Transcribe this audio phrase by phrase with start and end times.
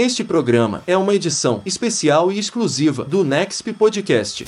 [0.00, 4.46] Este programa é uma edição especial e exclusiva do Nexp Podcast.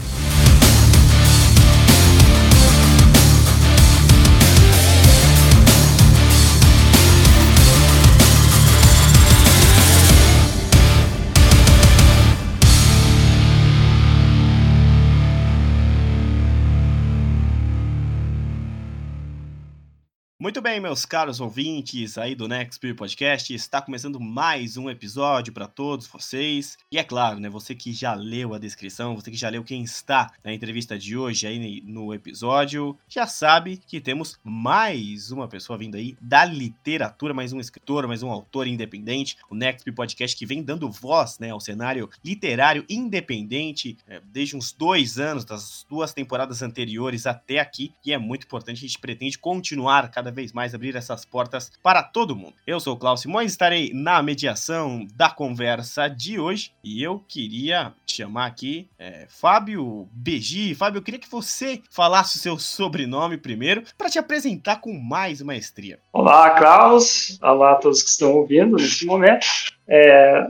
[20.42, 25.66] Muito bem, meus caros ouvintes aí do Next Podcast, está começando mais um episódio para
[25.66, 26.78] todos vocês.
[26.90, 29.82] E é claro, né, você que já leu a descrição, você que já leu quem
[29.82, 35.78] está na entrevista de hoje aí no episódio, já sabe que temos mais uma pessoa
[35.78, 40.46] vindo aí da literatura, mais um escritor, mais um autor independente, o Next Podcast que
[40.46, 46.14] vem dando voz, né, ao cenário literário independente é, desde uns dois anos, das duas
[46.14, 50.61] temporadas anteriores até aqui, e é muito importante, a gente pretende continuar cada vez mais
[50.74, 52.54] abrir essas portas para todo mundo.
[52.66, 57.92] Eu sou o Klaus Simões, estarei na mediação da conversa de hoje e eu queria
[58.06, 60.74] chamar aqui é, Fábio Beji.
[60.74, 65.42] Fábio, eu queria que você falasse o seu sobrenome primeiro para te apresentar com mais
[65.42, 65.98] maestria.
[66.12, 67.38] Olá, Klaus.
[67.42, 69.46] Olá a todos que estão ouvindo nesse momento.
[69.88, 70.46] É,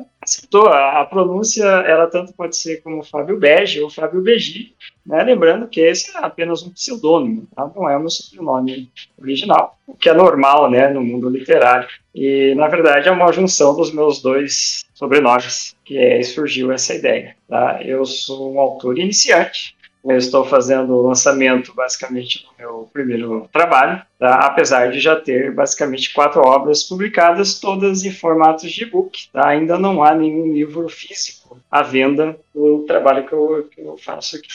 [0.68, 4.74] a, a, pronúncia ela tanto pode ser como Fábio Bege ou Fábio Begi,
[5.04, 5.22] né?
[5.22, 7.70] lembrando que esse é apenas um pseudônimo, tá?
[7.74, 11.88] não é o meu sobrenome original, o que é normal né, no mundo literário.
[12.14, 17.36] E, na verdade, é uma junção dos meus dois sobrenomes, que é, surgiu essa ideia.
[17.48, 17.80] Tá?
[17.82, 24.02] Eu sou um autor iniciante, eu estou fazendo o lançamento, basicamente, do meu primeiro trabalho,
[24.18, 24.40] tá?
[24.40, 29.28] apesar de já ter, basicamente, quatro obras publicadas, todas em formatos de e-book.
[29.32, 29.48] Tá?
[29.48, 34.36] Ainda não há nenhum livro físico à venda do trabalho que eu, que eu faço
[34.36, 34.48] aqui.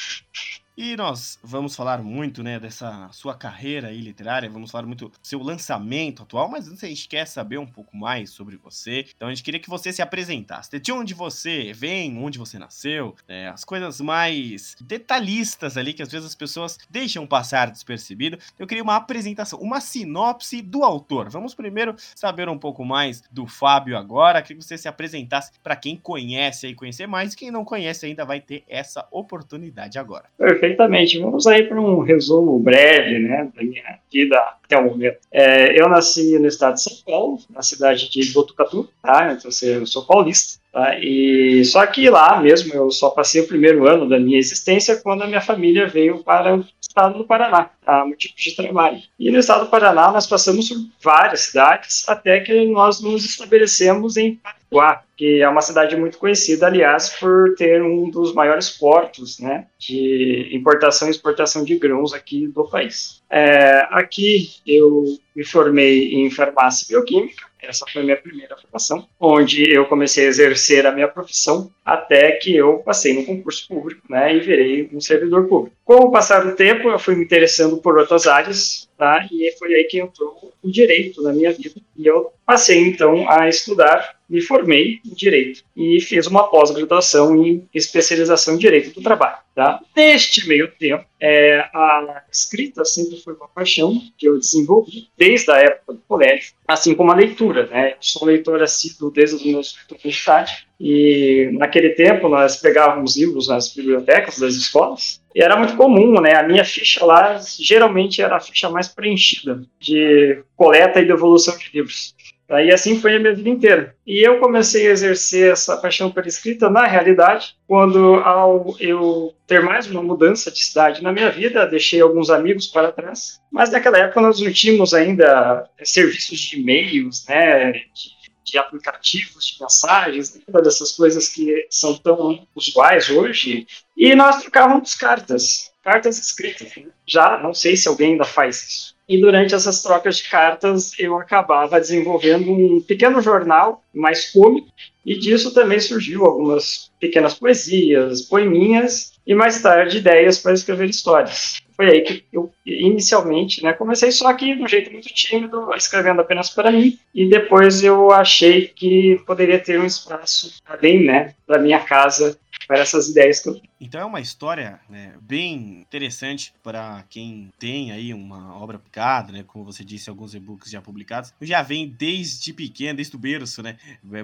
[0.80, 5.18] E nós vamos falar muito, né, dessa sua carreira aí literária, vamos falar muito do
[5.24, 9.04] seu lançamento atual, mas antes a gente quer saber um pouco mais sobre você.
[9.16, 13.16] Então a gente queria que você se apresentasse, de onde você vem, onde você nasceu,
[13.28, 18.38] né, as coisas mais detalhistas ali que às vezes as pessoas deixam passar despercebido.
[18.60, 21.28] Eu queria uma apresentação, uma sinopse do autor.
[21.28, 25.76] Vamos primeiro saber um pouco mais do Fábio agora, queria que você se apresentasse para
[25.76, 30.30] quem conhece e conhecer mais, quem não conhece ainda vai ter essa oportunidade agora.
[30.38, 31.20] Perfeito perfeitamente.
[31.20, 35.18] Vamos aí para um resumo breve né, da minha vida até o momento.
[35.32, 39.34] É, eu nasci no estado de São Paulo, na cidade de Botucatu, tá?
[39.34, 40.60] então eu sou paulista.
[40.72, 41.00] Tá?
[41.00, 45.24] E só que lá mesmo eu só passei o primeiro ano da minha existência quando
[45.24, 49.02] a minha família veio para o estado do Paraná, a motivo de trabalho.
[49.18, 54.18] E no estado do Paraná nós passamos por várias cidades até que nós nos estabelecemos
[54.18, 59.40] em Paraguá, que é uma cidade muito conhecida, aliás, por ter um dos maiores portos
[59.40, 63.24] né, de importação e exportação de grãos aqui do país.
[63.30, 69.86] É, aqui eu me formei em farmácia bioquímica, essa foi minha primeira formação, onde eu
[69.86, 74.40] comecei a exercer a minha profissão até que eu passei no concurso público né, e
[74.40, 75.76] virei um servidor público.
[75.86, 79.76] Com o passar do tempo, eu fui me interessando por outras áreas, tá, e foi
[79.76, 81.80] aí que entrou o direito na minha vida.
[81.96, 87.68] E eu passei, então, a estudar me formei em Direito e fiz uma pós-graduação em
[87.74, 89.38] especialização em Direito do Trabalho.
[89.56, 89.80] Tá?
[89.96, 95.58] Neste meio tempo, é, a escrita sempre foi uma paixão que eu desenvolvi desde a
[95.58, 97.68] época do colégio, assim como a leitura.
[97.68, 97.92] Né?
[97.92, 103.74] Eu sou leitor assíduo desde os meus universidade e naquele tempo nós pegávamos livros nas
[103.74, 106.36] bibliotecas das escolas e era muito comum, né?
[106.36, 111.70] A minha ficha lá geralmente era a ficha mais preenchida de coleta e devolução de
[111.74, 112.16] livros.
[112.50, 113.96] E assim foi a minha vida inteira.
[114.06, 119.62] E eu comecei a exercer essa paixão pela escrita, na realidade, quando ao eu ter
[119.62, 123.42] mais uma mudança de cidade na minha vida, deixei alguns amigos para trás.
[123.52, 129.62] Mas naquela época nós não tínhamos ainda serviços de e-mails, né, de, de aplicativos, de
[129.62, 133.68] mensagens, nada dessas coisas que são tão usuais hoje.
[133.96, 136.74] E nós trocávamos cartas, cartas escritas.
[136.78, 136.86] Né?
[137.06, 138.97] Já não sei se alguém ainda faz isso.
[139.08, 144.68] E durante essas trocas de cartas, eu acabava desenvolvendo um pequeno jornal mais cômico,
[145.06, 151.62] e disso também surgiu algumas pequenas poesias, poeminhas, e mais tarde ideias para escrever histórias.
[151.78, 156.20] Foi aí que eu inicialmente né, comecei só aqui de um jeito muito tímido, escrevendo
[156.20, 161.60] apenas para mim, e depois eu achei que poderia ter um espaço além né, da
[161.60, 162.38] minha casa
[162.68, 163.62] para essas ideias que eu.
[163.80, 169.44] Então é uma história né, bem interessante para quem tem aí uma obra publicada, né?
[169.46, 171.34] Como você disse, alguns e-books já publicados.
[171.42, 173.78] Já vem desde pequeno, desde o berço, né?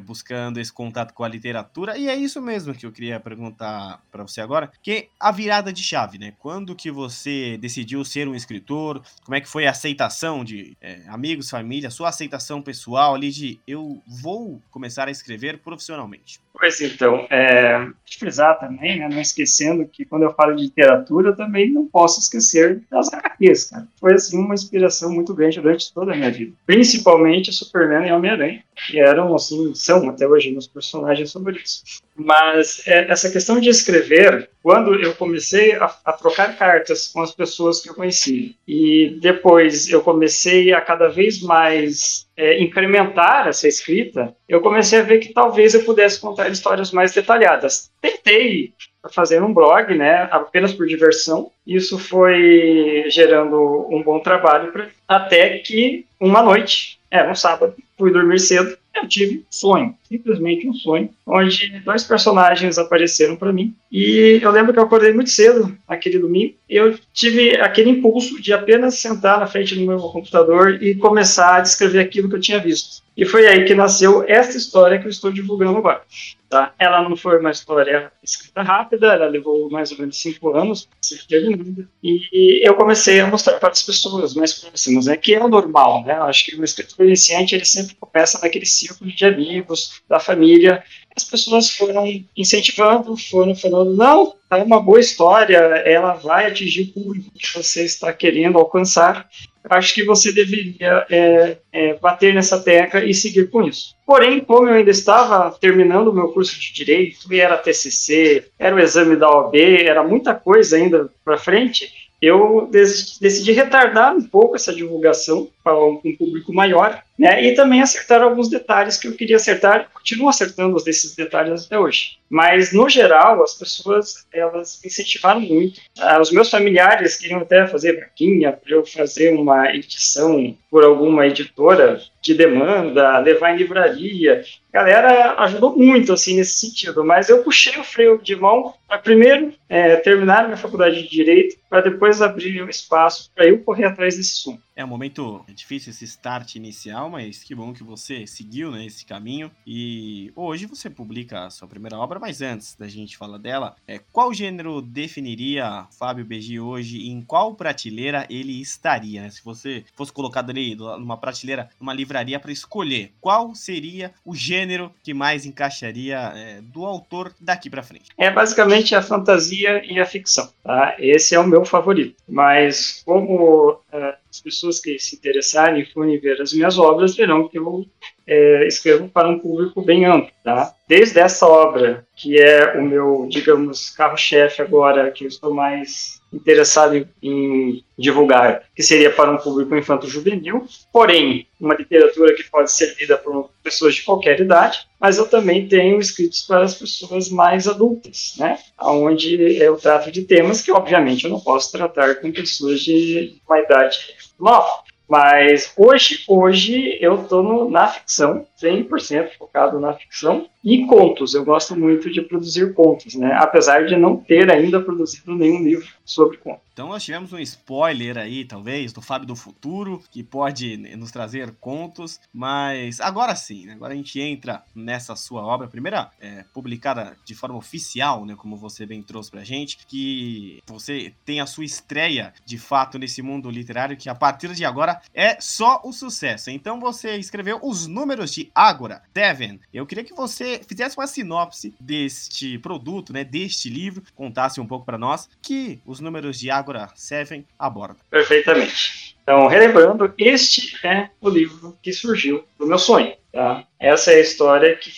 [0.03, 1.97] Buscando esse contato com a literatura.
[1.97, 5.83] E é isso mesmo que eu queria perguntar para você agora, que a virada de
[5.83, 6.33] chave, né?
[6.39, 9.03] Quando que você decidiu ser um escritor?
[9.23, 13.59] Como é que foi a aceitação de é, amigos, família, sua aceitação pessoal ali de
[13.67, 16.39] eu vou começar a escrever profissionalmente?
[16.53, 21.35] Pois então, é, frisar também, né, não esquecendo que quando eu falo de literatura, eu
[21.35, 23.87] também não posso esquecer das HQs, cara.
[23.99, 26.53] Foi, assim, uma inspiração muito grande durante toda a minha vida.
[26.65, 32.01] Principalmente Superman e Homem-Aranha, que eram, assim, são até hoje meus personagens favoritos.
[32.15, 37.31] Mas é, essa questão de escrever, quando eu comecei a, a, trocar cartas com as
[37.31, 43.67] pessoas que eu conheci, e depois eu comecei a cada vez mais é, incrementar essa
[43.67, 47.91] escrita, eu comecei a ver que talvez eu pudesse contar histórias mais detalhadas.
[47.99, 48.73] Tentei
[49.11, 51.51] fazer um blog, né, apenas por diversão.
[51.65, 58.11] Isso foi gerando um bom trabalho pra, até que uma noite, era um sábado, fui
[58.11, 63.73] dormir cedo eu tive sonho, simplesmente um sonho, onde dois personagens apareceram para mim.
[63.91, 68.39] E eu lembro que eu acordei muito cedo aquele domingo e eu tive aquele impulso
[68.41, 72.41] de apenas sentar na frente do meu computador e começar a descrever aquilo que eu
[72.41, 73.03] tinha visto.
[73.15, 76.01] E foi aí que nasceu essa história que eu estou divulgando agora.
[76.49, 76.73] Tá?
[76.77, 80.97] Ela não foi uma história escrita rápida, ela levou mais ou menos cinco anos para
[81.01, 81.87] ser terminada.
[82.03, 86.03] E eu comecei a mostrar para as pessoas mais próximas, né, que é o normal.
[86.03, 86.13] Né?
[86.13, 90.83] Acho que o escritor iniciante ele sempre começa naquele círculo de amigos, da família.
[91.15, 92.05] As pessoas foram
[92.35, 97.85] incentivando, foram falando: não, é uma boa história, ela vai atingir o público que você
[97.85, 99.29] está querendo alcançar
[99.69, 103.95] acho que você deveria é, é, bater nessa tecla e seguir com isso.
[104.05, 108.75] Porém, como eu ainda estava terminando o meu curso de Direito, e era TCC, era
[108.75, 111.91] o exame da OAB, era muita coisa ainda para frente,
[112.21, 118.21] eu decidi retardar um pouco essa divulgação para um público maior, né, e também acertar
[118.21, 122.17] alguns detalhes que eu queria acertar, continuo acertando desses detalhes até hoje.
[122.29, 125.79] Mas, no geral, as pessoas, elas me incentivaram muito.
[125.99, 131.27] Ah, os meus familiares queriam até fazer vaquinha para eu fazer uma edição por alguma
[131.27, 134.43] editora de demanda, levar em livraria.
[134.73, 138.97] A galera ajudou muito, assim, nesse sentido, mas eu puxei o freio de mão para
[138.97, 143.85] primeiro é, terminar minha faculdade de Direito, para depois abrir um espaço para eu correr
[143.85, 144.63] atrás desse assunto.
[144.75, 149.05] É um momento difícil esse start inicial, mas que bom que você seguiu né, esse
[149.05, 149.51] caminho.
[149.67, 153.99] E hoje você publica a sua primeira obra, mas antes da gente falar dela, é,
[154.11, 159.21] qual gênero definiria Fábio BG hoje e em qual prateleira ele estaria?
[159.21, 159.29] Né?
[159.29, 164.91] Se você fosse colocado ali numa prateleira, numa livraria para escolher, qual seria o gênero
[165.03, 168.09] que mais encaixaria é, do autor daqui para frente?
[168.17, 170.49] É basicamente a fantasia e a ficção.
[170.63, 170.95] Tá?
[170.97, 172.15] Esse é o meu favorito.
[172.27, 177.47] Mas como uh, as pessoas que se interessarem e forem ver as minhas obras verão
[177.47, 177.85] que eu
[178.25, 180.73] é, escrevo para um público bem amplo, tá?
[180.87, 187.07] Desde essa obra, que é o meu, digamos, carro-chefe agora, que eu estou mais interessado
[187.21, 193.17] em, divulgar, que seria para um público infanto-juvenil, porém, uma literatura que pode ser lida
[193.17, 198.33] por pessoas de qualquer idade, mas eu também tenho escritos para as pessoas mais adultas,
[198.37, 198.57] né?
[198.81, 203.59] Onde eu trato de temas que, obviamente, eu não posso tratar com pessoas de uma
[203.59, 203.99] idade
[204.39, 204.83] nova.
[205.13, 211.35] Mas hoje, hoje eu estou na ficção, 100% focado na ficção e contos.
[211.35, 213.31] Eu gosto muito de produzir contos, né?
[213.39, 216.63] Apesar de não ter ainda produzido nenhum livro sobre contos.
[216.73, 221.53] Então nós tivemos um spoiler aí, talvez, do Fábio do Futuro, que pode nos trazer
[221.61, 223.73] contos, mas agora sim, né?
[223.73, 228.57] agora a gente entra nessa sua obra, primeira é, publicada de forma oficial, né, como
[228.57, 233.51] você bem trouxe pra gente, que você tem a sua estreia de fato nesse mundo
[233.51, 236.49] literário, que a partir de agora é só o sucesso.
[236.49, 239.59] Então você escreveu os números de Ágora, Devon.
[239.71, 244.85] Eu queria que você fizesse uma sinopse deste produto, né, deste livro, contasse um pouco
[244.85, 247.97] para nós que os números de Ágora Ágora 7 aborda.
[248.09, 249.17] Perfeitamente.
[249.21, 253.13] Então, relembrando, este é o livro que surgiu do meu sonho.
[253.33, 253.65] Tá?
[253.79, 254.91] Essa é a história que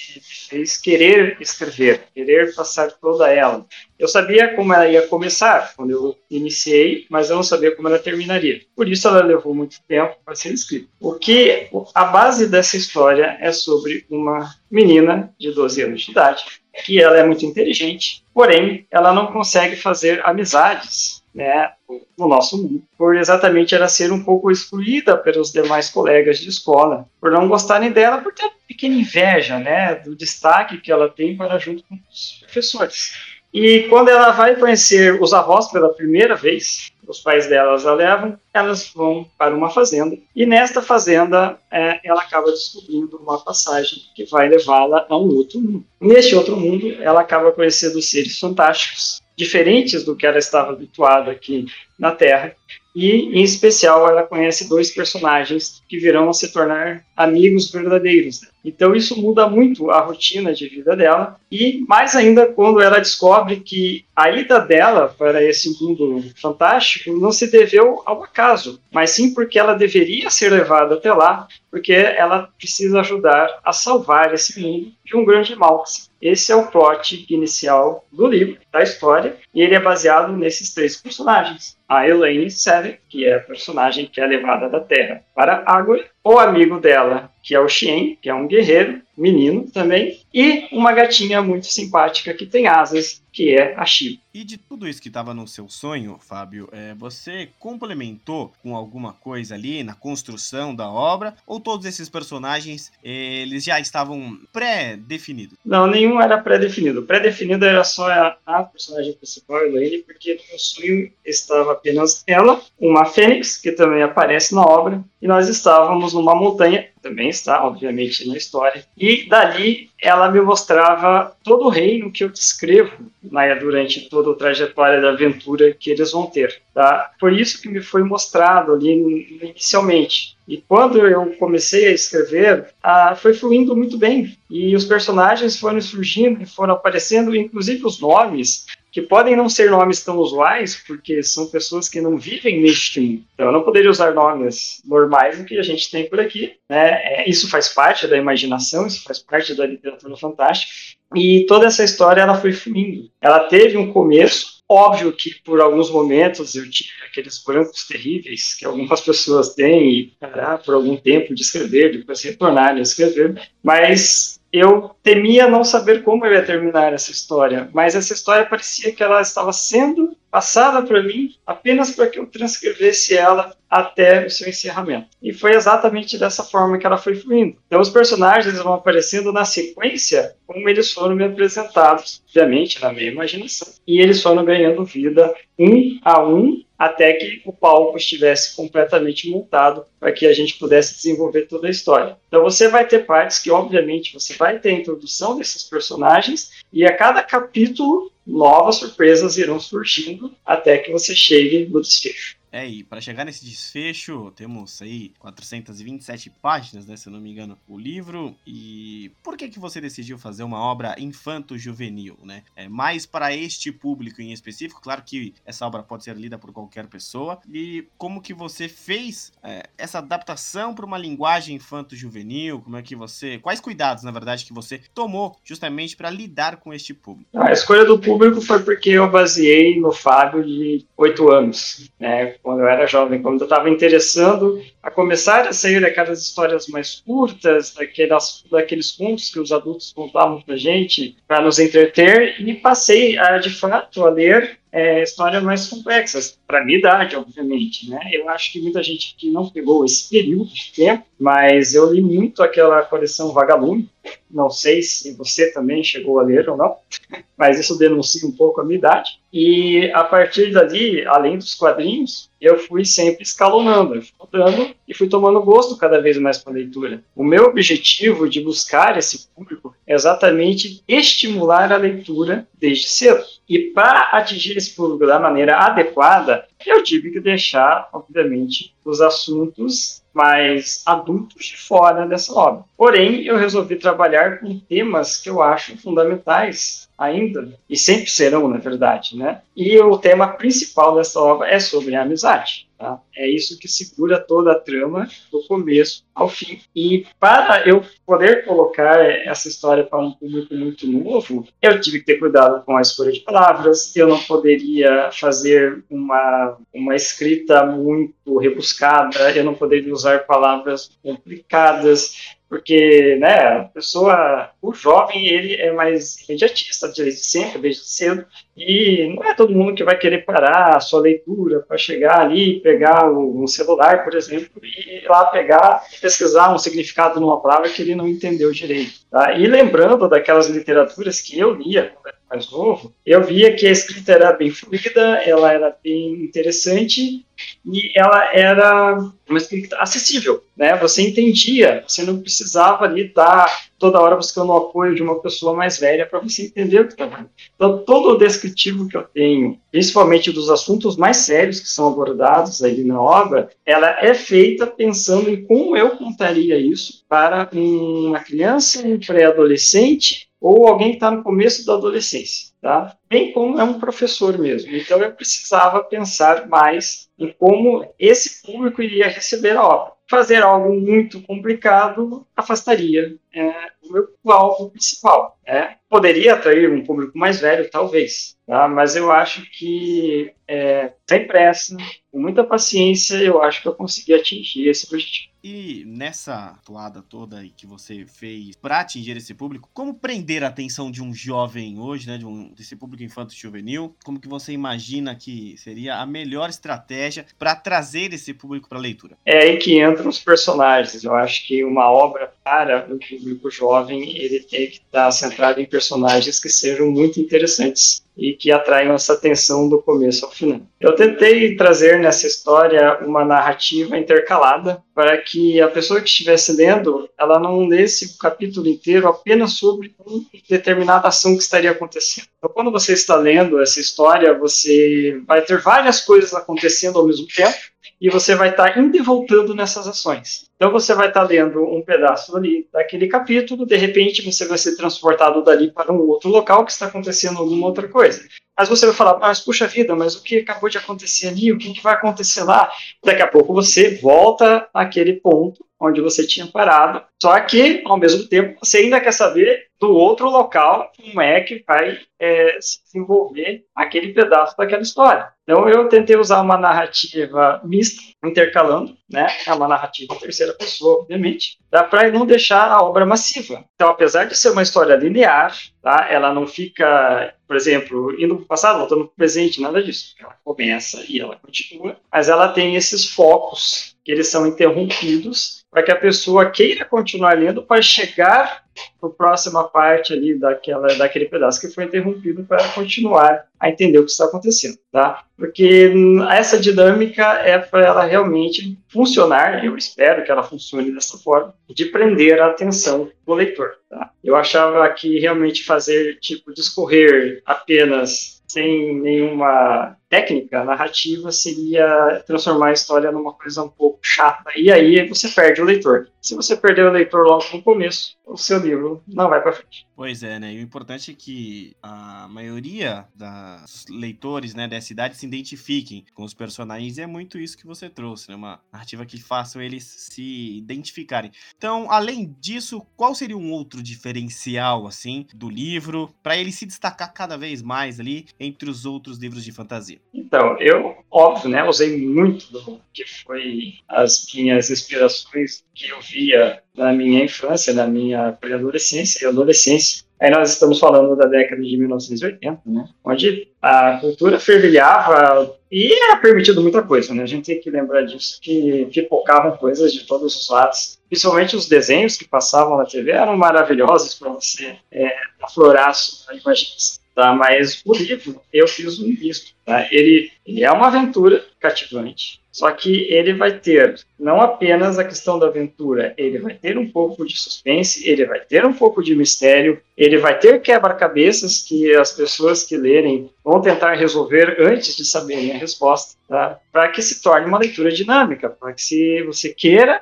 [0.49, 3.65] fez querer escrever, querer passar toda ela.
[3.97, 7.97] Eu sabia como ela ia começar quando eu iniciei, mas eu não sabia como ela
[7.97, 8.61] terminaria.
[8.75, 10.87] Por isso ela levou muito tempo para ser escrita.
[10.99, 16.43] O que a base dessa história é sobre uma menina de 12 anos de idade,
[16.83, 21.73] que ela é muito inteligente, porém ela não consegue fazer amizades né,
[22.17, 27.05] no nosso mundo, por exatamente ela ser um pouco excluída pelos demais colegas de escola,
[27.19, 31.35] por não gostarem dela, por ter uma pequena inveja, né, do destaque que ela tem
[31.35, 33.13] para junto com os professores.
[33.53, 38.37] E quando ela vai conhecer os avós pela primeira vez, os pais delas a levam,
[38.53, 40.17] elas vão para uma fazenda.
[40.35, 45.61] E nesta fazenda, é, ela acaba descobrindo uma passagem que vai levá-la a um outro
[45.61, 45.85] mundo.
[46.01, 51.65] Neste outro mundo, ela acaba conhecendo seres fantásticos, diferentes do que ela estava habituada aqui
[51.97, 52.55] na Terra,
[52.95, 58.41] e, em especial, ela conhece dois personagens que virão a se tornar amigos verdadeiros.
[58.65, 63.57] Então, isso muda muito a rotina de vida dela, e mais ainda quando ela descobre
[63.57, 69.33] que a ida dela para esse mundo fantástico não se deveu ao acaso, mas sim
[69.33, 74.91] porque ela deveria ser levada até lá, porque ela precisa ajudar a salvar esse mundo
[75.05, 75.83] de um grande mal.
[76.21, 80.95] Esse é o plot inicial do livro, da história, e ele é baseado nesses três
[80.95, 86.03] personagens a Elaine Seven, que é a personagem que é levada da Terra para Água,
[86.25, 90.91] o amigo dela, que é o Xien, que é um guerreiro, menino também, e uma
[90.93, 94.19] gatinha muito simpática que tem asas, que é a Shiva.
[94.33, 99.13] E de tudo isso que estava no seu sonho, Fábio, é, você complementou com alguma
[99.13, 101.35] coisa ali na construção da obra?
[101.47, 105.57] Ou todos esses personagens eles já estavam pré-definidos?
[105.65, 107.03] Não, nenhum era pré-definido.
[107.03, 112.61] Pré-definido era só a, a personagem principal, Elaine, porque no meu sonho estava apenas ela,
[112.79, 118.27] uma fênix, que também aparece na obra, e nós estávamos numa montanha, também está, obviamente,
[118.27, 124.09] na história, e dali ela me mostrava todo o reino que eu descrevo né, durante
[124.09, 126.63] toda a trajetória da aventura que eles vão ter.
[126.73, 127.11] Tá?
[127.19, 130.35] Foi isso que me foi mostrado ali inicialmente.
[130.47, 134.35] E quando eu comecei a escrever, ah, foi fluindo muito bem.
[134.49, 140.01] E os personagens foram surgindo, foram aparecendo, inclusive os nomes que podem não ser nomes
[140.05, 143.23] tão usuais, porque são pessoas que não vivem neste mundo.
[143.33, 146.53] Então, eu não poderia usar nomes normais do que a gente tem por aqui.
[146.69, 146.91] Né?
[147.03, 150.71] É, isso faz parte da imaginação, isso faz parte da literatura fantástica.
[151.13, 153.11] E toda essa história ela foi fluindo.
[153.19, 158.65] Ela teve um começo, óbvio que por alguns momentos eu tive aqueles brancos terríveis que
[158.65, 164.34] algumas pessoas têm e parar por algum tempo de escrever, depois retornar a escrever, mas
[164.57, 169.03] eu temia não saber como eu ia terminar essa história, mas essa história parecia que
[169.03, 174.49] ela estava sendo passada para mim apenas para que eu transcrevesse ela até o seu
[174.49, 175.07] encerramento.
[175.23, 177.55] E foi exatamente dessa forma que ela foi fluindo.
[177.65, 183.11] Então os personagens vão aparecendo na sequência como eles foram me apresentados, obviamente na minha
[183.11, 183.73] imaginação.
[183.87, 189.85] E eles foram ganhando vida um a um até que o palco estivesse completamente montado
[189.97, 192.17] para que a gente pudesse desenvolver toda a história.
[192.27, 196.85] Então você vai ter partes que, obviamente, você vai ter a introdução desses personagens e
[196.85, 202.37] a cada capítulo novas surpresas irão surgindo até que você chegue no desfecho.
[202.55, 207.29] É, e para chegar nesse desfecho, temos aí 427 páginas, né, se eu não me
[207.29, 208.33] engano, o livro.
[208.47, 212.43] E por que que você decidiu fazer uma obra infanto-juvenil, né?
[212.55, 216.53] É mais para este público em específico, claro que essa obra pode ser lida por
[216.53, 217.41] qualquer pessoa.
[217.51, 222.61] E como que você fez é, essa adaptação para uma linguagem infanto-juvenil?
[222.61, 226.73] Como é que você, quais cuidados, na verdade, que você tomou justamente para lidar com
[226.73, 227.29] este público?
[227.35, 232.37] A escolha do público foi porque eu baseei no Fábio de 8 anos, né?
[232.45, 237.01] Quando eu era jovem, quando eu estava interessando a começar a sair daquelas histórias mais
[237.03, 243.17] curtas, daquelas, daqueles contos que os adultos contavam para gente, para nos entreter, e passei
[243.17, 247.99] a, de fato a ler é, histórias mais complexas, para minha idade, obviamente, né?
[248.11, 252.01] Eu acho que muita gente que não pegou esse período de tempo, mas eu li
[252.01, 253.89] muito aquela coleção Vagalume,
[254.29, 256.75] não sei se você também chegou a ler ou não,
[257.37, 259.19] mas isso denuncia um pouco a minha idade.
[259.31, 265.41] E a partir dali, além dos quadrinhos, eu fui sempre escalonando, estudando e fui tomando
[265.41, 267.03] gosto cada vez mais com a leitura.
[267.15, 273.23] O meu objetivo de buscar esse público é exatamente estimular a leitura desde cedo.
[273.47, 276.34] E para atingir esse público da maneira adequada,
[276.65, 282.63] eu tive que deixar, obviamente, os assuntos mais adultos de fora dessa obra.
[282.77, 288.57] Porém, eu resolvi trabalhar com temas que eu acho fundamentais ainda, e sempre serão, na
[288.57, 289.41] verdade, né?
[289.55, 292.64] E o tema principal dessa obra é sobre a amizade.
[292.77, 292.99] Tá?
[293.15, 296.59] É isso que segura toda a trama, do começo ao fim.
[296.75, 302.05] E para eu poder colocar essa história para um público muito novo, eu tive que
[302.05, 308.37] ter cuidado com a escolha de palavras, eu não poderia fazer uma, uma escrita muito
[308.37, 315.73] rebuscada, eu não poderia usar palavras complicadas, porque né, a pessoa, o jovem, ele é
[315.73, 320.77] mais imediatista desde sempre, desde cedo, e não é todo mundo que vai querer parar
[320.77, 325.83] a sua leitura para chegar ali, pegar um celular, por exemplo, e ir lá pegar
[325.99, 329.01] pesquisar um significado numa palavra que ele não entendeu direito.
[329.11, 329.33] Tá?
[329.33, 334.13] E lembrando daquelas literaturas que eu lia quando mais novo, eu via que a escrita
[334.13, 337.25] era bem fluida, ela era bem interessante
[337.65, 340.75] e ela era uma escrita acessível, né?
[340.77, 345.53] Você entendia, você não precisava ali estar toda hora buscando o apoio de uma pessoa
[345.53, 349.59] mais velha para você entender o que está Então, todo o descritivo que eu tenho,
[349.71, 355.29] principalmente dos assuntos mais sérios que são abordados ali na obra, ela é feita pensando
[355.29, 361.23] em como eu contaria isso para uma criança, um pré-adolescente ou alguém que está no
[361.23, 362.95] começo da adolescência, tá?
[363.09, 364.75] Bem como é um professor mesmo.
[364.75, 369.93] Então eu precisava pensar mais em como esse público iria receber a obra.
[370.07, 373.49] Fazer algo muito complicado afastaria é,
[373.83, 375.35] o meu alvo principal.
[375.43, 375.77] É.
[375.89, 378.67] Poderia atrair um público mais velho, talvez, tá?
[378.67, 381.75] mas eu acho que é, sem pressa,
[382.11, 385.33] com muita paciência, eu acho que eu consegui atingir esse objetivo.
[385.47, 390.89] E nessa toada toda que você fez para atingir esse público, como prender a atenção
[390.89, 393.95] de um jovem hoje, né, de um, desse público infanto-juvenil?
[394.03, 398.81] Como que você imagina que seria a melhor estratégia para trazer esse público para a
[398.81, 399.19] leitura?
[399.23, 401.03] É aí que entram os personagens.
[401.03, 405.65] Eu acho que uma obra para o público jovem, ele tem que estar centrado em
[405.65, 410.61] personagens que sejam muito interessantes e que atraiam essa atenção do começo ao final.
[410.79, 417.09] Eu tentei trazer nessa história uma narrativa intercalada para que a pessoa que estivesse lendo,
[417.19, 422.27] ela não lesse o capítulo inteiro apenas sobre uma determinada ação que estaria acontecendo.
[422.37, 427.25] Então, quando você está lendo essa história, você vai ter várias coisas acontecendo ao mesmo
[427.25, 427.57] tempo
[427.99, 430.45] e você vai estar indo e voltando nessas ações.
[430.55, 434.75] Então você vai estar lendo um pedaço ali daquele capítulo, de repente você vai ser
[434.75, 438.23] transportado dali para um outro local que está acontecendo alguma outra coisa.
[438.57, 441.57] Mas você vai falar, mas puxa vida, mas o que acabou de acontecer ali, o
[441.57, 442.71] que, que vai acontecer lá?
[443.03, 448.27] Daqui a pouco você volta àquele ponto onde você tinha parado, só que, ao mesmo
[448.27, 453.65] tempo, você ainda quer saber do outro local como é que vai é, se desenvolver
[453.75, 455.27] aquele pedaço daquela história.
[455.43, 459.27] Então, eu tentei usar uma narrativa mista, intercalando, né?
[459.45, 463.63] É uma narrativa terceira pessoa, obviamente, dá para não deixar a obra massiva.
[463.75, 466.07] Então, apesar de ser uma história linear, tá?
[466.09, 470.15] Ela não fica, por exemplo, indo para o passado, voltando para o presente, nada disso.
[470.19, 475.81] Ela começa e ela continua, mas ela tem esses focos que eles são interrompidos para
[475.81, 478.63] que a pessoa queira continuar lendo para chegar
[479.01, 483.97] para a próxima parte ali daquela, daquele pedaço que foi interrompido para continuar a entender
[483.97, 485.23] o que está acontecendo, tá?
[485.35, 485.91] Porque
[486.29, 491.85] essa dinâmica é para ela realmente funcionar, eu espero que ela funcione dessa forma, de
[491.85, 494.11] prender a atenção do leitor, tá?
[494.23, 502.73] Eu achava que realmente fazer, tipo, discorrer apenas sem nenhuma técnica narrativa seria transformar a
[502.73, 504.51] história numa coisa um pouco chata.
[504.55, 506.09] E aí você perde o leitor.
[506.21, 509.85] Se você perder o leitor logo no começo, o seu livro não vai para frente.
[509.95, 510.53] Pois é, né?
[510.53, 516.23] E o importante é que a maioria dos leitores, né, dessa idade se identifiquem com
[516.23, 518.35] os personagens e é muito isso que você trouxe, né?
[518.35, 521.31] Uma narrativa que faça eles se identificarem.
[521.55, 527.13] Então, além disso, qual seria um outro diferencial assim do livro para ele se destacar
[527.13, 529.94] cada vez mais ali entre os outros livros de fantasia?
[530.13, 536.61] Então, eu, óbvio, né, usei muito do que foi as minhas inspirações que eu via
[536.75, 540.05] na minha infância, na minha pré-adolescência e adolescência.
[540.19, 546.15] Aí nós estamos falando da década de 1980, né, onde a cultura fervilhava e era
[546.17, 547.23] permitido muita coisa, né?
[547.23, 550.97] A gente tem que lembrar disso, que pipocavam coisas de todos os lados.
[551.09, 556.33] Principalmente os desenhos que passavam na TV eram maravilhosos para você é, aflorar a sua
[556.33, 557.04] imaginação.
[557.15, 557.33] Tá?
[557.33, 559.53] Mas o livro, eu fiz um misto.
[559.65, 559.87] Tá?
[559.89, 565.39] Ele, ele é uma aventura cativante, só que ele vai ter não apenas a questão
[565.39, 569.15] da aventura, ele vai ter um pouco de suspense, ele vai ter um pouco de
[569.15, 575.05] mistério, ele vai ter quebra-cabeças que as pessoas que lerem vão tentar resolver antes de
[575.05, 576.59] saberem a resposta, tá?
[576.71, 580.01] para que se torne uma leitura dinâmica, para que se você queira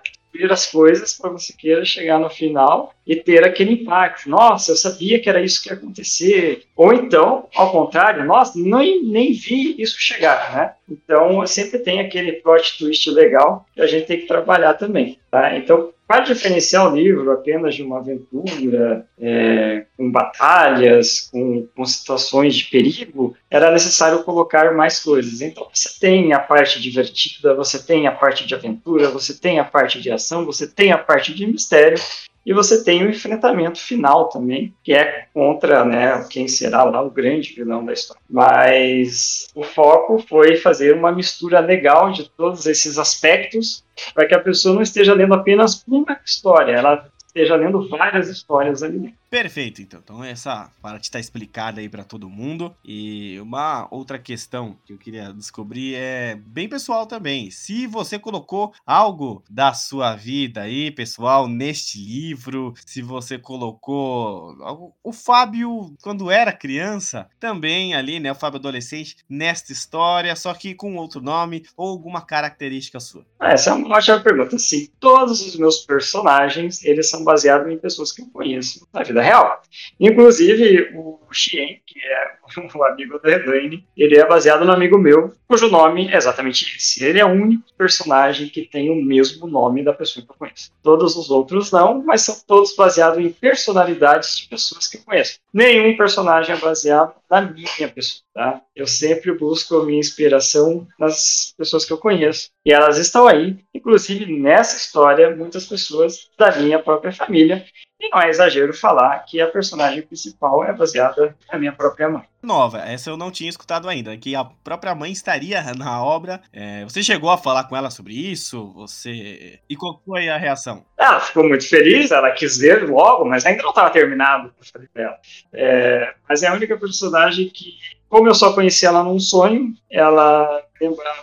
[0.49, 4.29] as coisas para você queira chegar no final e ter aquele impacto.
[4.29, 6.63] Nossa, eu sabia que era isso que ia acontecer.
[6.75, 10.73] Ou então, ao contrário, nossa, nem, nem vi isso chegar, né?
[10.93, 15.57] Então, sempre tem aquele plot twist legal que a gente tem que trabalhar também, tá?
[15.57, 22.55] Então, para diferenciar o livro apenas de uma aventura, é, com batalhas, com, com, situações
[22.55, 25.41] de perigo, era necessário colocar mais coisas.
[25.41, 29.63] Então você tem a parte divertida, você tem a parte de aventura, você tem a
[29.63, 31.97] parte de ação, você tem a parte de mistério,
[32.45, 37.09] e você tem o enfrentamento final também, que é contra né, quem será lá o
[37.09, 38.21] grande vilão da história.
[38.29, 44.39] Mas o foco foi fazer uma mistura legal de todos esses aspectos para que a
[44.39, 49.13] pessoa não esteja lendo apenas uma história, ela esteja lendo várias histórias ali.
[49.33, 49.99] Perfeito, então.
[50.03, 52.75] Então essa parte está explicada aí para todo mundo.
[52.85, 57.49] E uma outra questão que eu queria descobrir é bem pessoal também.
[57.49, 64.55] Se você colocou algo da sua vida aí, pessoal, neste livro, se você colocou
[65.03, 70.75] o Fábio quando era criança, também ali, né, o Fábio adolescente nesta história, só que
[70.75, 73.25] com outro nome ou alguma característica sua.
[73.41, 74.59] Essa é uma ótima pergunta.
[74.59, 79.22] Sim, todos os meus personagens, eles são baseados em pessoas que eu conheço na vida
[79.23, 79.57] real.
[79.99, 82.33] Inclusive, o Xien, que é
[82.77, 87.03] um amigo do Redane, ele é baseado no amigo meu, cujo nome é exatamente esse.
[87.03, 90.71] Ele é o único personagem que tem o mesmo nome da pessoa que eu conheço.
[90.81, 95.39] Todos os outros não, mas são todos baseados em personalidades de pessoas que eu conheço.
[95.53, 98.61] Nenhum personagem é baseado na minha pessoa, tá?
[98.75, 102.49] Eu sempre busco a minha inspiração nas pessoas que eu conheço.
[102.65, 107.65] E elas estão aí, inclusive nessa história, muitas pessoas da minha própria família.
[107.99, 112.23] E não é exagero falar que a personagem principal é baseada na minha própria mãe.
[112.41, 116.41] Nova, essa eu não tinha escutado ainda, que a própria mãe estaria na obra.
[116.51, 118.71] É, você chegou a falar com ela sobre isso?
[118.73, 119.59] Você.
[119.69, 120.85] E qual foi a reação?
[120.97, 124.53] Ela ficou muito feliz, ela quis ver logo, mas ainda não estava terminado.
[124.57, 125.17] Eu falei pra ela.
[125.53, 127.73] É, mas é a única personagem que,
[128.09, 131.13] como eu só conheci ela num sonho, ela lembra,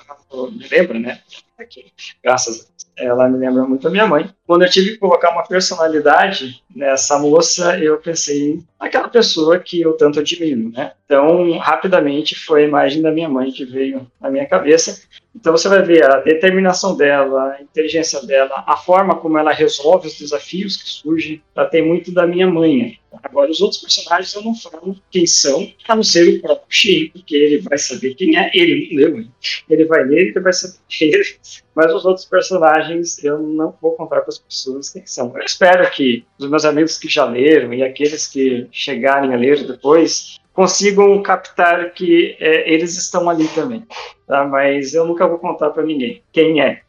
[0.52, 1.20] me lembra, né?
[1.60, 1.92] Aqui,
[2.24, 2.80] graças a Deus.
[2.96, 4.30] Ela me lembra muito a minha mãe.
[4.46, 9.92] Quando eu tive que colocar uma personalidade nessa moça, eu pensei naquela pessoa que eu
[9.92, 10.92] tanto admiro, né?
[11.04, 15.02] Então, rapidamente foi a imagem da minha mãe que veio na minha cabeça.
[15.34, 20.08] Então, você vai ver a determinação dela, a inteligência dela, a forma como ela resolve
[20.08, 21.42] os desafios que surgem.
[21.54, 22.98] Ela tem muito da minha mãe.
[23.22, 27.10] Agora, os outros personagens eu não falo quem são, a não ser o próprio Shin,
[27.12, 28.50] porque ele vai saber quem é.
[28.54, 29.26] Ele não leu,
[29.68, 31.20] ele vai ler ele vai saber é.
[31.74, 35.32] Mas os outros personagens eu não vou contar para as pessoas quem são.
[35.36, 39.66] Eu espero que os meus amigos que já leram e aqueles que chegarem a ler
[39.66, 43.86] depois consigam captar que é, eles estão ali também.
[44.30, 44.44] Tá?
[44.44, 46.82] Mas eu nunca vou contar para ninguém quem é.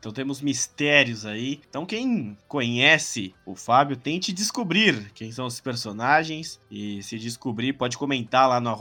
[0.00, 1.60] Então temos mistérios aí.
[1.68, 6.58] Então quem conhece o Fábio, tente descobrir quem são os personagens.
[6.70, 8.74] E se descobrir, pode comentar lá no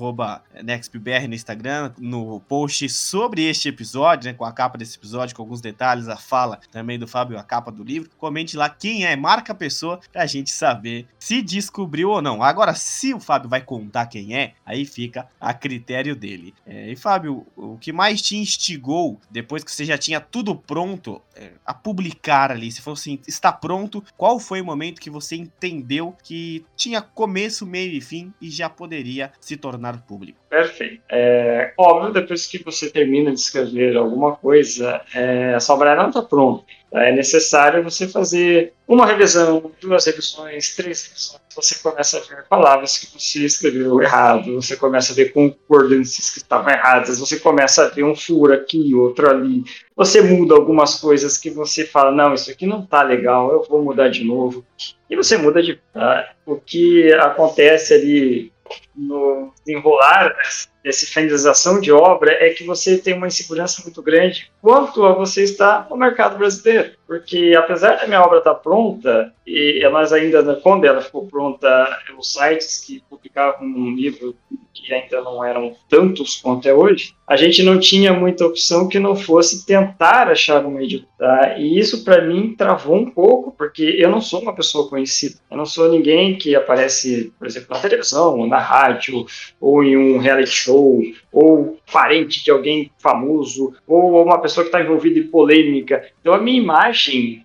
[0.63, 5.41] NextBR no Instagram, no post sobre este episódio, né, com a capa desse episódio, com
[5.41, 8.09] alguns detalhes, a fala também do Fábio, a capa do livro.
[8.17, 12.41] Comente lá quem é, marca a pessoa pra gente saber se descobriu ou não.
[12.41, 16.53] Agora, se o Fábio vai contar quem é, aí fica a critério dele.
[16.65, 21.21] É, e Fábio, o que mais te instigou depois que você já tinha tudo pronto
[21.35, 22.71] é, a publicar ali?
[22.71, 27.65] Se fosse assim, está pronto, qual foi o momento que você entendeu que tinha começo,
[27.65, 30.38] meio e fim e já poderia se tornar público?
[30.49, 31.03] Perfeito.
[31.07, 36.07] É, óbvio, depois que você termina de escrever alguma coisa, é, a sua obra não
[36.07, 36.63] está pronta.
[36.91, 41.41] É necessário você fazer uma revisão, duas revisões, três revisões.
[41.55, 46.39] Você começa a ver palavras que você escreveu errado, você começa a ver concordâncias que
[46.39, 49.63] estavam erradas, você começa a ver um furo aqui, outro ali.
[49.95, 53.83] Você muda algumas coisas que você fala, não, isso aqui não está legal, eu vou
[53.83, 54.65] mudar de novo.
[55.07, 55.79] E você muda de.
[55.93, 56.31] Tá?
[56.43, 58.51] O que acontece ali
[58.95, 60.35] no desenrolar
[60.83, 65.43] dessa finalização de obra é que você tem uma insegurança muito grande quanto a você
[65.43, 66.98] estar no mercado brasileiro.
[67.09, 71.67] Porque apesar da minha obra estar pronta, e nós ainda, quando ela ficou pronta,
[72.15, 74.35] os sites que publicavam um livro
[74.71, 78.99] que ainda não eram tantos quanto é hoje, a gente não tinha muita opção que
[78.99, 81.09] não fosse tentar achar um editor.
[81.17, 81.57] Tá?
[81.57, 85.35] E isso para mim travou um pouco, porque eu não sou uma pessoa conhecida.
[85.51, 89.25] Eu não sou ninguém que aparece, por exemplo, na televisão, ou na rádio,
[89.59, 94.81] ou em um reality show, ou parente de alguém famoso, ou uma pessoa que está
[94.81, 96.07] envolvida em polêmica.
[96.21, 96.98] Então a minha imagem,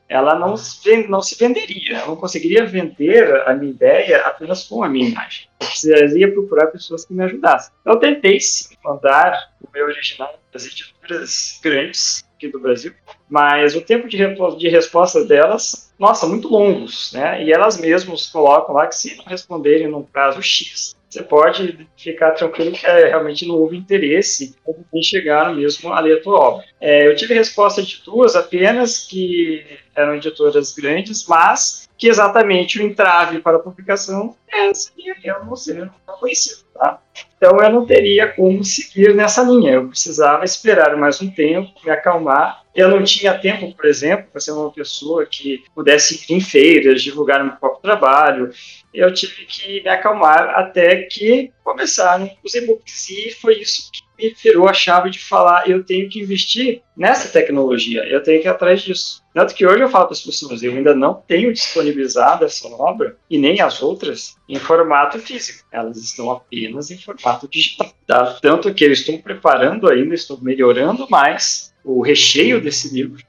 [0.09, 2.01] ela não se, não se venderia.
[2.01, 5.49] Eu não conseguiria vender a minha ideia apenas com a minha imagem.
[5.61, 7.73] Eu precisaria procurar pessoas que me ajudassem.
[7.85, 12.93] Eu tentei sim, mandar o meu original das editoras grandes aqui do Brasil,
[13.29, 14.19] mas o tempo de,
[14.59, 17.43] de resposta delas, nossa, muito longos, né?
[17.43, 22.33] E elas mesmas colocam lá que se não responderem num prazo X, você pode ficar
[22.33, 24.57] tranquilo que é, realmente não houve interesse
[24.93, 26.65] em chegar mesmo a ler a tua obra.
[26.81, 32.83] É, eu tive resposta de duas apenas, que eram editoras grandes, mas que exatamente o
[32.83, 36.65] entrave para a publicação é seria eu não ser conhecido.
[36.75, 36.99] Tá?
[37.37, 41.93] Então eu não teria como seguir nessa linha, eu precisava esperar mais um tempo, me
[41.93, 46.41] acalmar Eu não tinha tempo, por exemplo, para ser uma pessoa que pudesse ir em
[46.41, 48.51] feiras, divulgar meu próprio trabalho.
[48.93, 53.11] Eu tive que me acalmar até que começaram os e-books.
[53.11, 57.29] E foi isso que me virou a chave de falar: eu tenho que investir nessa
[57.29, 59.23] tecnologia, eu tenho que ir atrás disso.
[59.33, 63.17] Tanto que hoje eu falo para as pessoas: eu ainda não tenho disponibilizado essa obra
[63.31, 67.93] e nem as outras em formato físico, elas estão apenas em formato digital.
[68.07, 68.39] Tá?
[68.41, 73.23] Tanto que eu estou preparando ainda, estou melhorando mais o recheio desse livro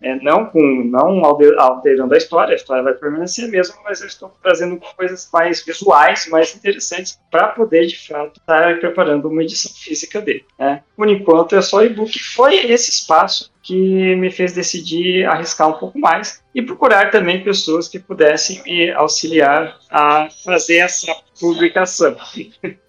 [0.00, 4.06] é, não com não alterando a história, a história vai permanecer a mesma, mas eu
[4.06, 9.72] estou trazendo coisas mais visuais, mais interessantes para poder de fato estar preparando uma edição
[9.72, 10.44] física dele.
[10.58, 10.82] Né?
[10.96, 12.16] Por enquanto é só e-book.
[12.34, 17.88] Foi esse espaço que me fez decidir arriscar um pouco mais e procurar também pessoas
[17.88, 22.16] que pudessem me auxiliar a fazer essa publicação.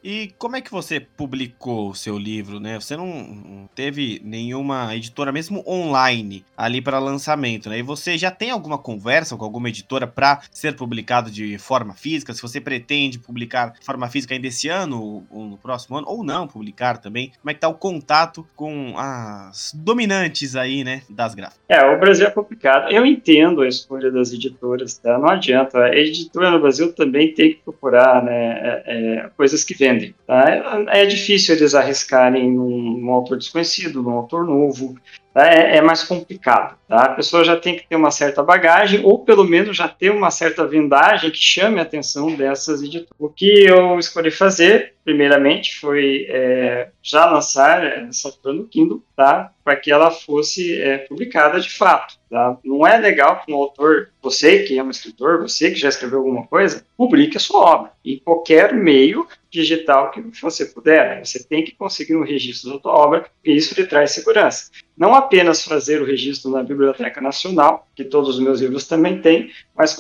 [0.04, 2.80] E como é que você publicou o seu livro, né?
[2.80, 7.80] Você não teve nenhuma editora mesmo online ali para lançamento, né?
[7.80, 12.34] E você já tem alguma conversa com alguma editora para ser publicado de forma física?
[12.34, 16.24] Se você pretende publicar de forma física ainda esse ano ou no próximo ano ou
[16.24, 17.32] não publicar também?
[17.40, 21.60] Como é que tá o contato com as dominantes aí, né, das gráficas?
[21.68, 22.92] É, o Brasil é complicado.
[22.92, 25.18] Eu entendo a escolha das editoras, tá?
[25.18, 25.80] Não adianta.
[25.80, 30.86] A editora no Brasil também tem que procurar, né, é, é, coisas que vendem, tá?
[30.90, 34.96] É, é difícil eles arriscarem num, num autor desconhecido, num autor novo,
[35.34, 35.48] tá?
[35.48, 36.79] é, é, mais complicado.
[36.90, 37.04] Tá?
[37.04, 40.32] A pessoa já tem que ter uma certa bagagem, ou pelo menos já ter uma
[40.32, 43.14] certa vendagem que chame a atenção dessas editoras.
[43.20, 49.52] O que eu escolhi fazer, primeiramente, foi é, já lançar essa no Kindle, tá?
[49.70, 52.18] para que ela fosse é, publicada de fato.
[52.28, 52.58] Tá?
[52.66, 56.20] Não é legal que um autor, você que é um escritor, você que já escreveu
[56.20, 61.24] alguma coisa, publique a sua obra em qualquer meio digital que você puder.
[61.24, 64.72] Você tem que conseguir um registro da sua obra, e isso lhe traz segurança.
[64.98, 66.79] Não apenas fazer o registro na Biblioteca
[67.22, 69.98] Nacional, que todos os meus livros também têm, mas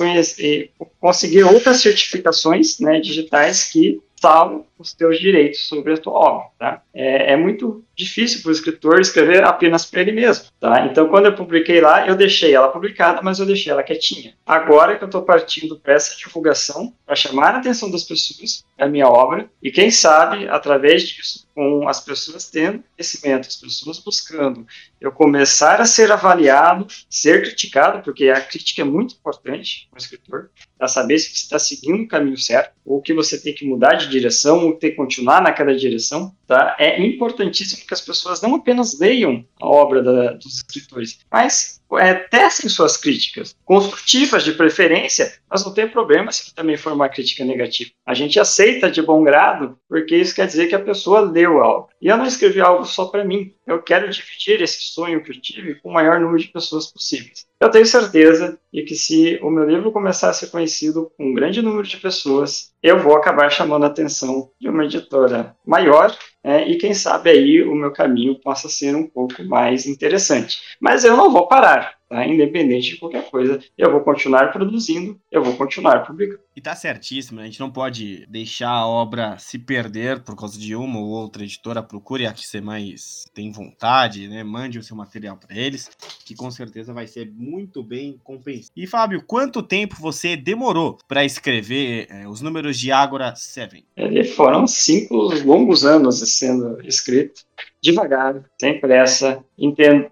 [0.99, 6.49] conseguir outras certificações né, digitais que salvam os teus direitos sobre a tua obra.
[6.57, 6.81] Tá?
[6.93, 10.45] É, é muito difícil para o escritor escrever apenas para ele mesmo.
[10.59, 10.85] Tá?
[10.85, 14.33] Então, quando eu publiquei lá, eu deixei ela publicada, mas eu deixei ela quietinha.
[14.45, 18.87] Agora que eu estou partindo para essa divulgação, para chamar a atenção das pessoas a
[18.87, 24.65] minha obra, e quem sabe, através disso, com as pessoas tendo conhecimento, as pessoas buscando,
[25.01, 30.01] eu começar a ser avaliado, ser criticado, porque a crítica é muito importante para o
[30.01, 33.65] escritor, para saber se você está seguindo o caminho certo, ou que você tem que
[33.65, 36.75] mudar de direção, ou ter que continuar naquela direção, tá?
[36.79, 42.13] É importantíssimo que as pessoas não apenas leiam a obra da, dos escritores, mas é,
[42.13, 47.43] testem suas críticas, construtivas de preferência, mas não tem problema se também for uma crítica
[47.43, 47.91] negativa.
[48.05, 51.89] A gente aceita de bom grado, porque isso quer dizer que a pessoa leu algo.
[52.01, 55.41] E eu não escrevi algo só para mim, eu quero dividir esse sonho que eu
[55.41, 57.47] tive com o maior número de pessoas possíveis.
[57.59, 61.33] Eu tenho certeza de que se o meu livro começar a ser conhecido com um
[61.33, 66.69] grande número de pessoas, eu vou acabar chamando a atenção de uma editora maior é,
[66.69, 70.57] e quem sabe aí o meu caminho possa ser um pouco mais interessante.
[70.79, 71.78] Mas eu não vou parar,
[72.09, 72.27] tá?
[72.27, 76.41] independente de qualquer coisa, eu vou continuar produzindo, eu vou continuar publicando.
[76.59, 80.75] E tá certíssimo, a gente não pode deixar a obra se perder por causa de
[80.75, 84.43] uma ou outra editora, procure a que você mais tem vontade, né?
[84.43, 85.89] mande o seu material para eles,
[86.25, 88.73] que com certeza vai ser muito bem compensado.
[88.75, 93.85] E Fábio, quanto tempo você demorou para escrever é, os números de Ágora 7?
[93.95, 97.45] Ele foram cinco longos anos sendo escrito
[97.81, 99.43] devagar, sem pressa,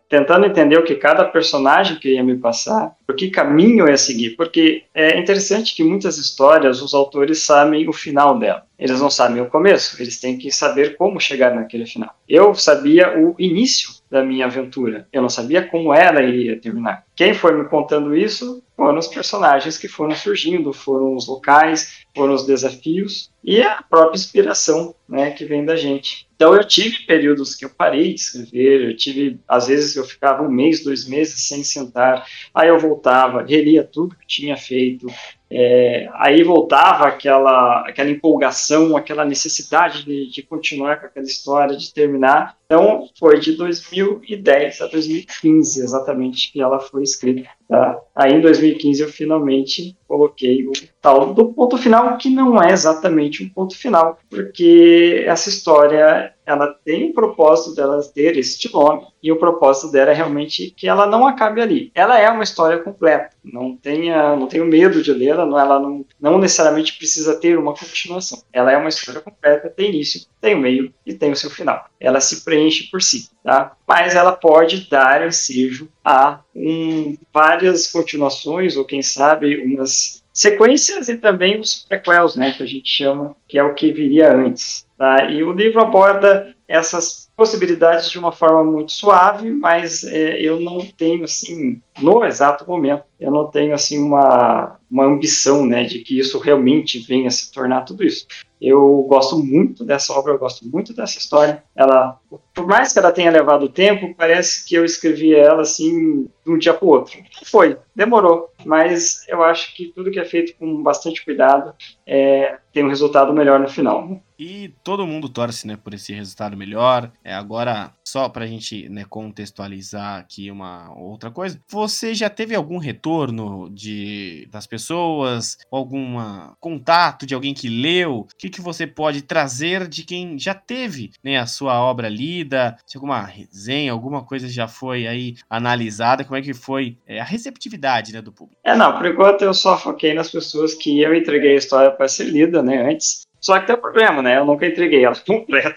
[0.10, 4.32] tentando entender o que cada personagem queria me passar, por que caminho eu ia seguir,
[4.32, 9.42] porque é interessante que muitas histórias os autores sabem o final dela, eles não sabem
[9.42, 12.14] o começo, eles têm que saber como chegar naquele final.
[12.28, 17.04] Eu sabia o início da minha aventura, eu não sabia como ela iria terminar.
[17.16, 22.34] Quem foi me contando isso foram os personagens que foram surgindo, foram os locais, foram
[22.34, 26.28] os desafios e a própria inspiração né, que vem da gente.
[26.36, 30.44] Então eu tive períodos que eu parei de escrever, eu tive, às vezes eu ficava
[30.44, 35.08] um mês, dois meses sem sentar, aí eu voltava, relia tudo que tinha feito,
[35.50, 41.94] é, aí voltava aquela, aquela empolgação, aquela necessidade de, de, continuar com aquela história, de
[41.94, 42.58] terminar.
[42.70, 47.50] Então, foi de 2010 a 2015, exatamente, que ela foi escrita.
[47.68, 47.98] Tá?
[48.14, 53.44] Aí, em 2015, eu finalmente coloquei o tal do ponto final, que não é exatamente
[53.44, 59.30] um ponto final, porque essa história ela tem o propósito dela ter este nome, e
[59.32, 61.92] o propósito dela é realmente que ela não acabe ali.
[61.94, 66.06] Ela é uma história completa, não tenha, não tenho medo de lê-la, não, ela não,
[66.20, 68.42] não necessariamente precisa ter uma continuação.
[68.54, 71.86] Ela é uma história completa, tem início, tem o meio e tem o seu final.
[72.00, 73.74] Ela se prende preenche por si, tá?
[73.88, 81.18] Mas ela pode dar ensejo a um, várias continuações, ou quem sabe umas sequências e
[81.18, 84.86] também os prequels, né, que a gente chama, que é o que viria antes.
[84.98, 85.30] Tá?
[85.30, 90.80] E o livro aborda essas possibilidades de uma forma muito suave, mas é, eu não
[90.80, 96.20] tenho assim, no exato momento, eu não tenho assim uma, uma ambição, né, de que
[96.20, 98.28] isso realmente venha a se tornar tudo isso.
[98.62, 101.64] Eu gosto muito dessa obra, eu gosto muito dessa história.
[101.76, 102.20] Ela,
[102.54, 106.58] por mais que ela tenha levado tempo, parece que eu escrevi ela assim de um
[106.58, 107.18] dia para o outro.
[107.44, 111.74] Foi, demorou, mas eu acho que tudo que é feito com bastante cuidado
[112.06, 114.22] é, tem um resultado melhor no final.
[114.40, 117.12] E todo mundo torce, né, por esse resultado melhor.
[117.24, 121.62] É agora só para a gente né, contextualizar aqui uma outra coisa.
[121.68, 126.18] Você já teve algum retorno de das pessoas, algum
[126.60, 128.22] contato de alguém que leu?
[128.22, 132.76] O que, que você pode trazer de quem já teve né, a sua obra lida?
[132.88, 136.24] Se alguma resenha, alguma coisa já foi aí analisada?
[136.24, 138.60] Como é que foi é, a receptividade né, do público?
[138.64, 142.08] É, não, por enquanto eu só foquei nas pessoas que eu entreguei a história para
[142.08, 143.28] ser lida, né, antes.
[143.40, 144.38] Só que tem um problema, né?
[144.38, 145.76] Eu nunca entreguei ela completa.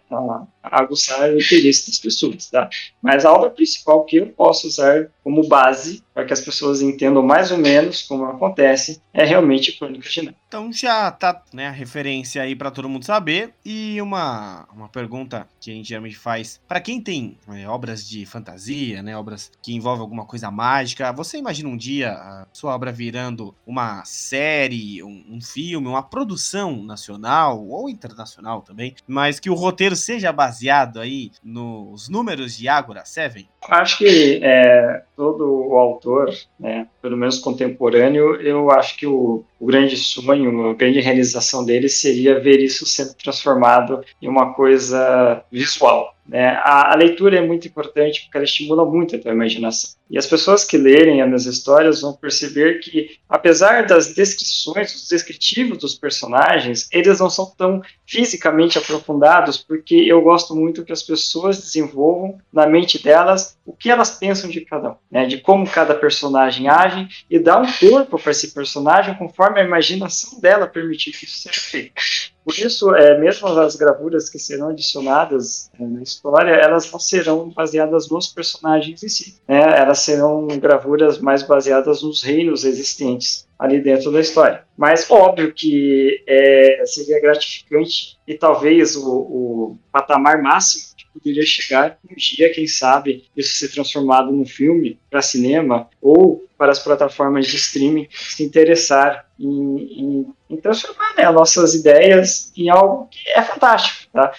[0.64, 2.68] aguçar o interesse das pessoas, tá?
[3.00, 7.22] Mas a obra principal que eu posso usar como base para que as pessoas entendam
[7.22, 10.45] mais ou menos como acontece é realmente Crônicas de Nárnia.
[10.56, 15.46] Então já tá, né, a referência aí para todo mundo saber e uma, uma pergunta
[15.60, 19.76] que a gente geralmente faz para quem tem é, obras de fantasia, né, obras que
[19.76, 25.26] envolvem alguma coisa mágica, você imagina um dia a sua obra virando uma série, um,
[25.30, 31.34] um filme, uma produção nacional ou internacional também, mas que o roteiro seja baseado aí
[31.44, 33.46] nos números de Ágora Seven?
[33.68, 39.68] Acho que é, todo o autor, né, pelo menos contemporâneo, eu acho que o, o
[39.68, 46.15] grande sonho, a grande realização dele seria ver isso sendo transformado em uma coisa visual.
[46.28, 46.48] Né?
[46.48, 49.92] A, a, leitura é muito importante porque ela estimula muito a tua imaginação.
[50.10, 55.08] E as pessoas que lerem as minhas histórias vão perceber que, apesar das descrições, os
[55.08, 61.04] descritivos dos personagens, eles não são tão fisicamente aprofundados, porque eu gosto muito que as
[61.04, 65.26] pessoas desenvolvam na mente delas o que elas pensam de cada um, né?
[65.26, 70.40] de como cada personagem age e dá um corpo para esse personagem conforme a imaginação
[70.40, 72.35] dela permitir que isso seja feito.
[72.46, 77.50] Por isso, é, mesmo as gravuras que serão adicionadas é, na história, elas não serão
[77.50, 79.42] baseadas nos personagens em si.
[79.48, 79.60] Né?
[79.60, 84.64] Elas serão gravuras mais baseadas nos reinos existentes ali dentro da história.
[84.78, 92.14] Mas óbvio que é, seria gratificante e talvez o, o patamar máximo poderia chegar um
[92.16, 97.56] dia, quem sabe, isso ser transformado num filme para cinema ou para as plataformas de
[97.56, 104.10] streaming se interessar em, em, em transformar né, nossas ideias em algo que é fantástico.
[104.12, 104.32] Tá?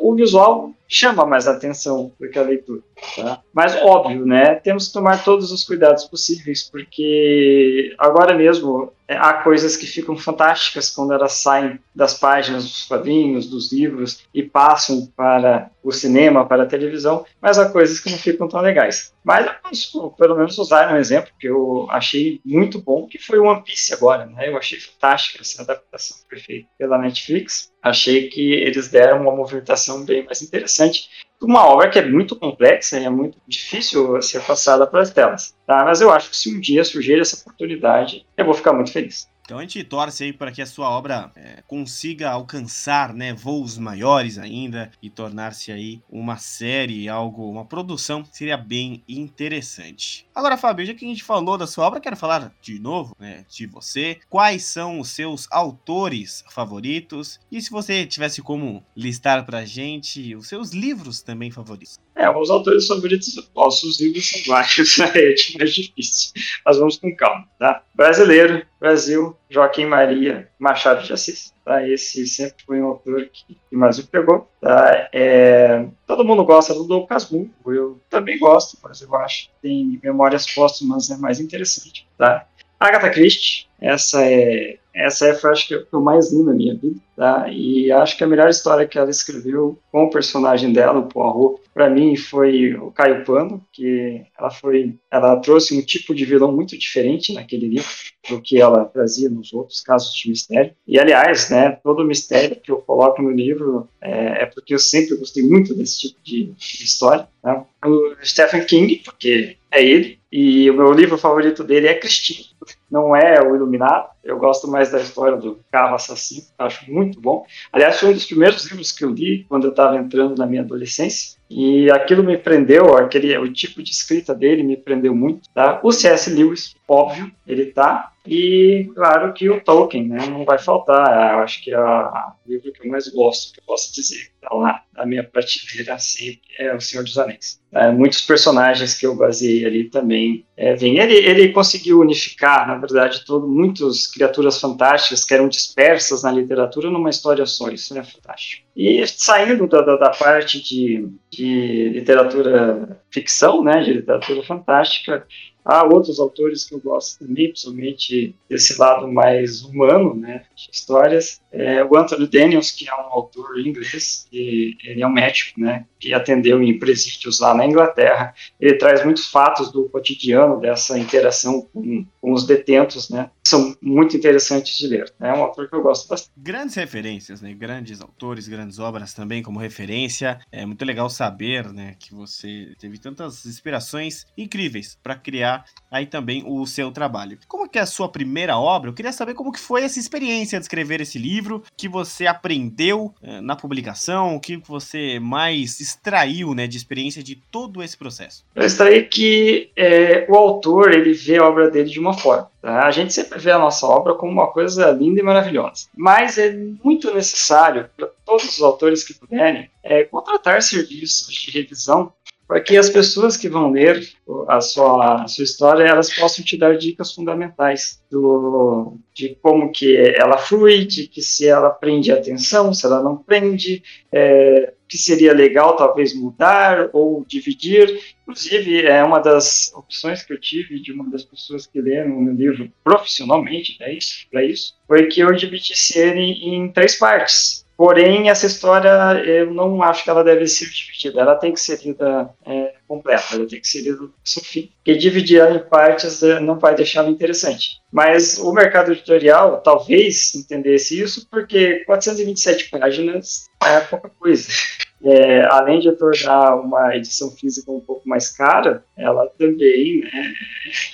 [0.00, 2.82] O visual chama mais atenção do que a leitura.
[3.16, 3.40] Tá?
[3.52, 9.32] Mas, óbvio, né, temos que tomar todos os cuidados possíveis, porque agora mesmo é, há
[9.34, 15.06] coisas que ficam fantásticas quando elas saem das páginas dos quadrinhos, dos livros e passam
[15.16, 19.14] para o cinema, para a televisão, mas há coisas que não ficam tão legais.
[19.24, 23.62] Mas vamos, pelo menos, usar um exemplo que eu achei muito bom, que foi One
[23.62, 24.26] Piece agora.
[24.26, 24.48] Né?
[24.48, 27.72] Eu achei fantástica essa adaptação perfeita pela Netflix.
[27.82, 31.08] Achei que eles deram uma movimentação bem mais interessante
[31.44, 35.54] uma obra que é muito complexa e é muito difícil ser passada para as telas.
[35.66, 35.84] Tá?
[35.84, 39.28] Mas eu acho que se um dia surgir essa oportunidade, eu vou ficar muito feliz.
[39.52, 43.76] Então a gente torce aí para que a sua obra é, consiga alcançar né, voos
[43.76, 50.26] maiores ainda e tornar-se aí uma série, algo, uma produção seria bem interessante.
[50.34, 53.44] Agora, Fábio, já que a gente falou da sua obra, quero falar de novo né,
[53.46, 54.18] de você.
[54.30, 57.38] Quais são os seus autores favoritos?
[57.50, 62.00] E se você tivesse como listar para gente os seus livros também favoritos?
[62.14, 66.32] É, os autores favoritos, nossos livros são vários, é mais difícil.
[66.64, 67.82] Mas vamos com calma, tá?
[67.94, 71.52] Brasileiro, Brasil, Joaquim Maria Machado de Assis.
[71.64, 71.86] Tá?
[71.88, 74.48] Esse sempre foi um autor que, que mais me pegou.
[74.60, 75.08] Tá?
[75.12, 80.00] É, todo mundo gosta do Dom Casmurro, eu também gosto, mas eu acho que tem
[80.02, 82.06] Memórias Póstumas é mais interessante.
[82.18, 82.46] Tá?
[82.78, 87.46] Agatha Christie, essa é essa é, acho que, eu mais li na minha vida, tá?
[87.50, 91.60] E acho que a melhor história que ela escreveu com o personagem dela, o Poirot,
[91.72, 96.52] para mim foi o Caio Pano, que ela foi, ela trouxe um tipo de vilão
[96.52, 97.88] muito diferente naquele livro
[98.28, 100.74] do que ela trazia nos outros casos de mistério.
[100.86, 104.78] E aliás, né, todo o mistério que eu coloco no livro é, é porque eu
[104.78, 107.26] sempre gostei muito desse tipo de, de história.
[107.42, 107.64] Né?
[107.84, 112.46] O Stephen King, porque é ele, e o meu livro favorito dele é Cristina.
[112.92, 114.10] Não é o Iluminado.
[114.22, 116.42] Eu gosto mais da história do carro assassino.
[116.58, 117.46] Acho muito bom.
[117.72, 120.60] Aliás, foi um dos primeiros livros que eu li quando eu estava entrando na minha
[120.60, 121.40] adolescência.
[121.48, 125.48] E aquilo me prendeu, aquele, o tipo de escrita dele me prendeu muito.
[125.54, 125.80] Tá?
[125.82, 126.30] O C.S.
[126.30, 128.12] Lewis, óbvio, ele tá.
[128.26, 131.34] E claro que o Tolkien, né, não vai faltar.
[131.34, 134.54] Eu acho que é o livro que eu mais gosto, que eu posso dizer, tá
[134.54, 137.60] lá na minha prateleira sempre, é O Senhor dos Anéis.
[137.72, 140.72] É, muitos personagens que eu baseei ali também é.
[140.72, 146.90] Ele, ele conseguiu unificar, na verdade, todo, muitas criaturas fantásticas que eram dispersas na literatura
[146.90, 147.70] numa história só.
[147.70, 148.66] Isso é fantástico.
[148.74, 155.26] E saindo da, da, da parte de, de literatura ficção, né, de literatura fantástica,
[155.64, 161.40] Há outros autores que eu gosto também, principalmente desse lado mais humano, né, de histórias.
[161.52, 165.86] É, o Anthony Daniels, que é um autor inglês, e ele é um médico, né,
[166.00, 168.34] que atendeu em presídios lá na Inglaterra.
[168.60, 174.16] Ele traz muitos fatos do cotidiano dessa interação com, com os detentos, né, são muito
[174.16, 175.12] interessantes de ler.
[175.20, 176.32] É um autor que eu gosto bastante.
[176.34, 180.40] Grandes referências, né, grandes autores, grandes obras também como referência.
[180.50, 186.42] É muito legal saber, né, que você teve tantas inspirações incríveis para criar aí também
[186.46, 187.38] o seu trabalho.
[187.46, 188.88] Como que é a sua primeira obra?
[188.88, 193.14] Eu queria saber como que foi essa experiência de escrever esse livro, que você aprendeu
[193.22, 198.44] eh, na publicação, o que você mais extraiu, né, de experiência de todo esse processo.
[198.54, 202.51] Eu extraí que é, o autor ele vê a obra dele de uma forma.
[202.62, 202.86] Tá?
[202.86, 206.56] A gente sempre vê a nossa obra como uma coisa linda e maravilhosa, mas é
[206.84, 212.12] muito necessário para todos os autores que puderem é, contratar serviços de revisão
[212.46, 214.06] para que as pessoas que vão ler
[214.48, 219.96] a sua, a sua história elas possam te dar dicas fundamentais do, de como que
[219.96, 223.82] ela flui, de que se ela prende atenção, se ela não prende,
[224.12, 227.98] é, que seria legal talvez mudar ou dividir.
[228.22, 232.20] Inclusive, é uma das opções que eu tive de uma das pessoas que leram o
[232.20, 237.61] meu livro profissionalmente para isso, isso, foi que eu dividi ele em três partes.
[237.82, 238.88] Porém, essa história
[239.26, 241.20] eu não acho que ela deve ser dividida.
[241.20, 244.70] Ela tem que ser lida é, completa, ela tem que ser lida do fim.
[244.76, 247.80] Porque dividir ela em partes é, não vai deixá-la interessante.
[247.90, 254.48] Mas o mercado editorial talvez entendesse isso, porque 427 páginas é pouca coisa.
[255.04, 260.32] É, além de tornar uma edição física um pouco mais cara, ela também né,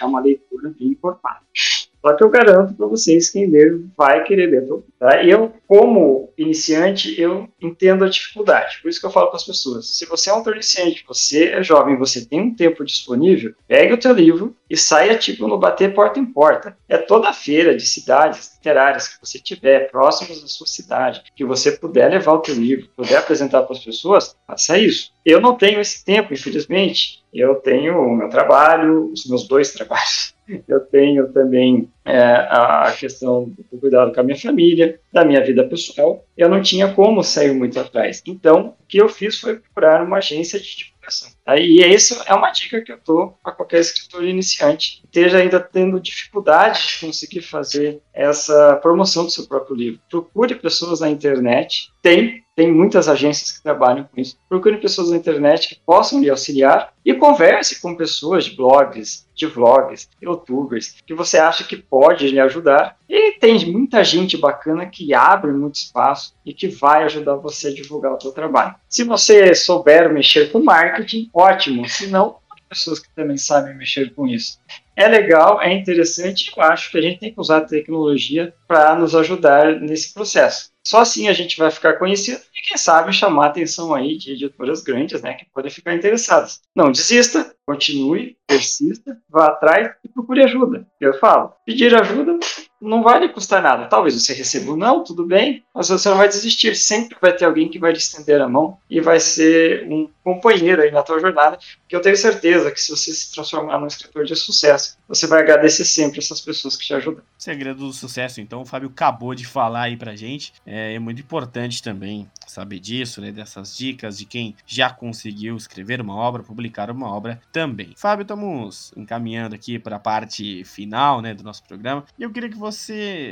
[0.01, 1.78] é uma leitura bem importante.
[2.01, 4.59] Só que eu garanto para vocês que quem ler vai querer ler.
[4.99, 5.25] Tá?
[5.25, 8.79] Eu, como iniciante, eu entendo a dificuldade.
[8.83, 11.51] Por isso que eu falo para as pessoas: se você é um autor iniciante, você
[11.51, 15.59] é jovem, você tem um tempo disponível, pegue o teu livro e saia tipo no
[15.59, 16.77] bater porta em porta.
[16.89, 21.73] É toda feira de cidades literárias que você tiver próximas da sua cidade, que você
[21.73, 25.13] puder levar o teu livro, puder apresentar para as pessoas, faça isso.
[25.25, 27.23] Eu não tenho esse tempo, infelizmente.
[27.33, 33.53] Eu tenho o meu trabalho, os meus dois trabalhos eu tenho também é, a questão
[33.71, 36.25] do cuidado com a minha família, da minha vida pessoal.
[36.37, 38.23] Eu não tinha como sair muito atrás.
[38.27, 41.31] Então, o que eu fiz foi procurar uma agência de divulgação.
[41.57, 45.61] E isso é uma dica que eu dou para qualquer escritor iniciante, que esteja ainda
[45.61, 50.01] tendo dificuldade de conseguir fazer essa promoção do seu próprio livro.
[50.11, 54.37] Procure pessoas na internet, tem tem muitas agências que trabalham com isso.
[54.49, 59.47] Procure pessoas na internet que possam lhe auxiliar e converse com pessoas de blogs, de
[59.47, 62.97] vlogs, youtubers, que você acha que pode lhe ajudar.
[63.09, 67.73] E tem muita gente bacana que abre muito espaço e que vai ajudar você a
[67.73, 68.75] divulgar o seu trabalho.
[68.89, 71.89] Se você souber mexer com marketing, ótimo.
[71.89, 74.59] Se não, pessoas que também sabem mexer com isso.
[74.95, 78.97] É legal, é interessante, eu acho que a gente tem que usar a tecnologia para
[78.97, 80.71] nos ajudar nesse processo.
[80.85, 84.33] Só assim a gente vai ficar conhecido e, quem sabe, chamar a atenção aí de
[84.33, 86.61] editoras grandes, né, que podem ficar interessadas.
[86.75, 90.87] Não desista, continue, persista, vá atrás e procure ajuda.
[91.01, 92.39] Eu falo, pedir ajuda
[92.81, 93.87] não vai lhe custar nada.
[93.87, 96.77] Talvez você receba um não, tudo bem, mas você não vai desistir.
[96.77, 100.83] Sempre vai ter alguém que vai lhe estender a mão e vai ser um companheiro
[100.83, 101.59] aí na tua jornada,
[101.89, 105.41] que eu tenho certeza que se você se transformar num escritor de sucesso, você vai
[105.41, 107.23] agradecer sempre essas pessoas que te ajudam.
[107.39, 110.53] Segredo do sucesso, então, o Fábio acabou de falar aí pra gente.
[110.67, 113.33] É, é muito importante também saber disso, né?
[113.33, 117.95] Dessas dicas de quem já conseguiu escrever uma obra, publicar uma obra também.
[117.97, 122.05] Fábio, estamos encaminhando aqui para a parte final, né, do nosso programa.
[122.19, 122.68] E eu queria que você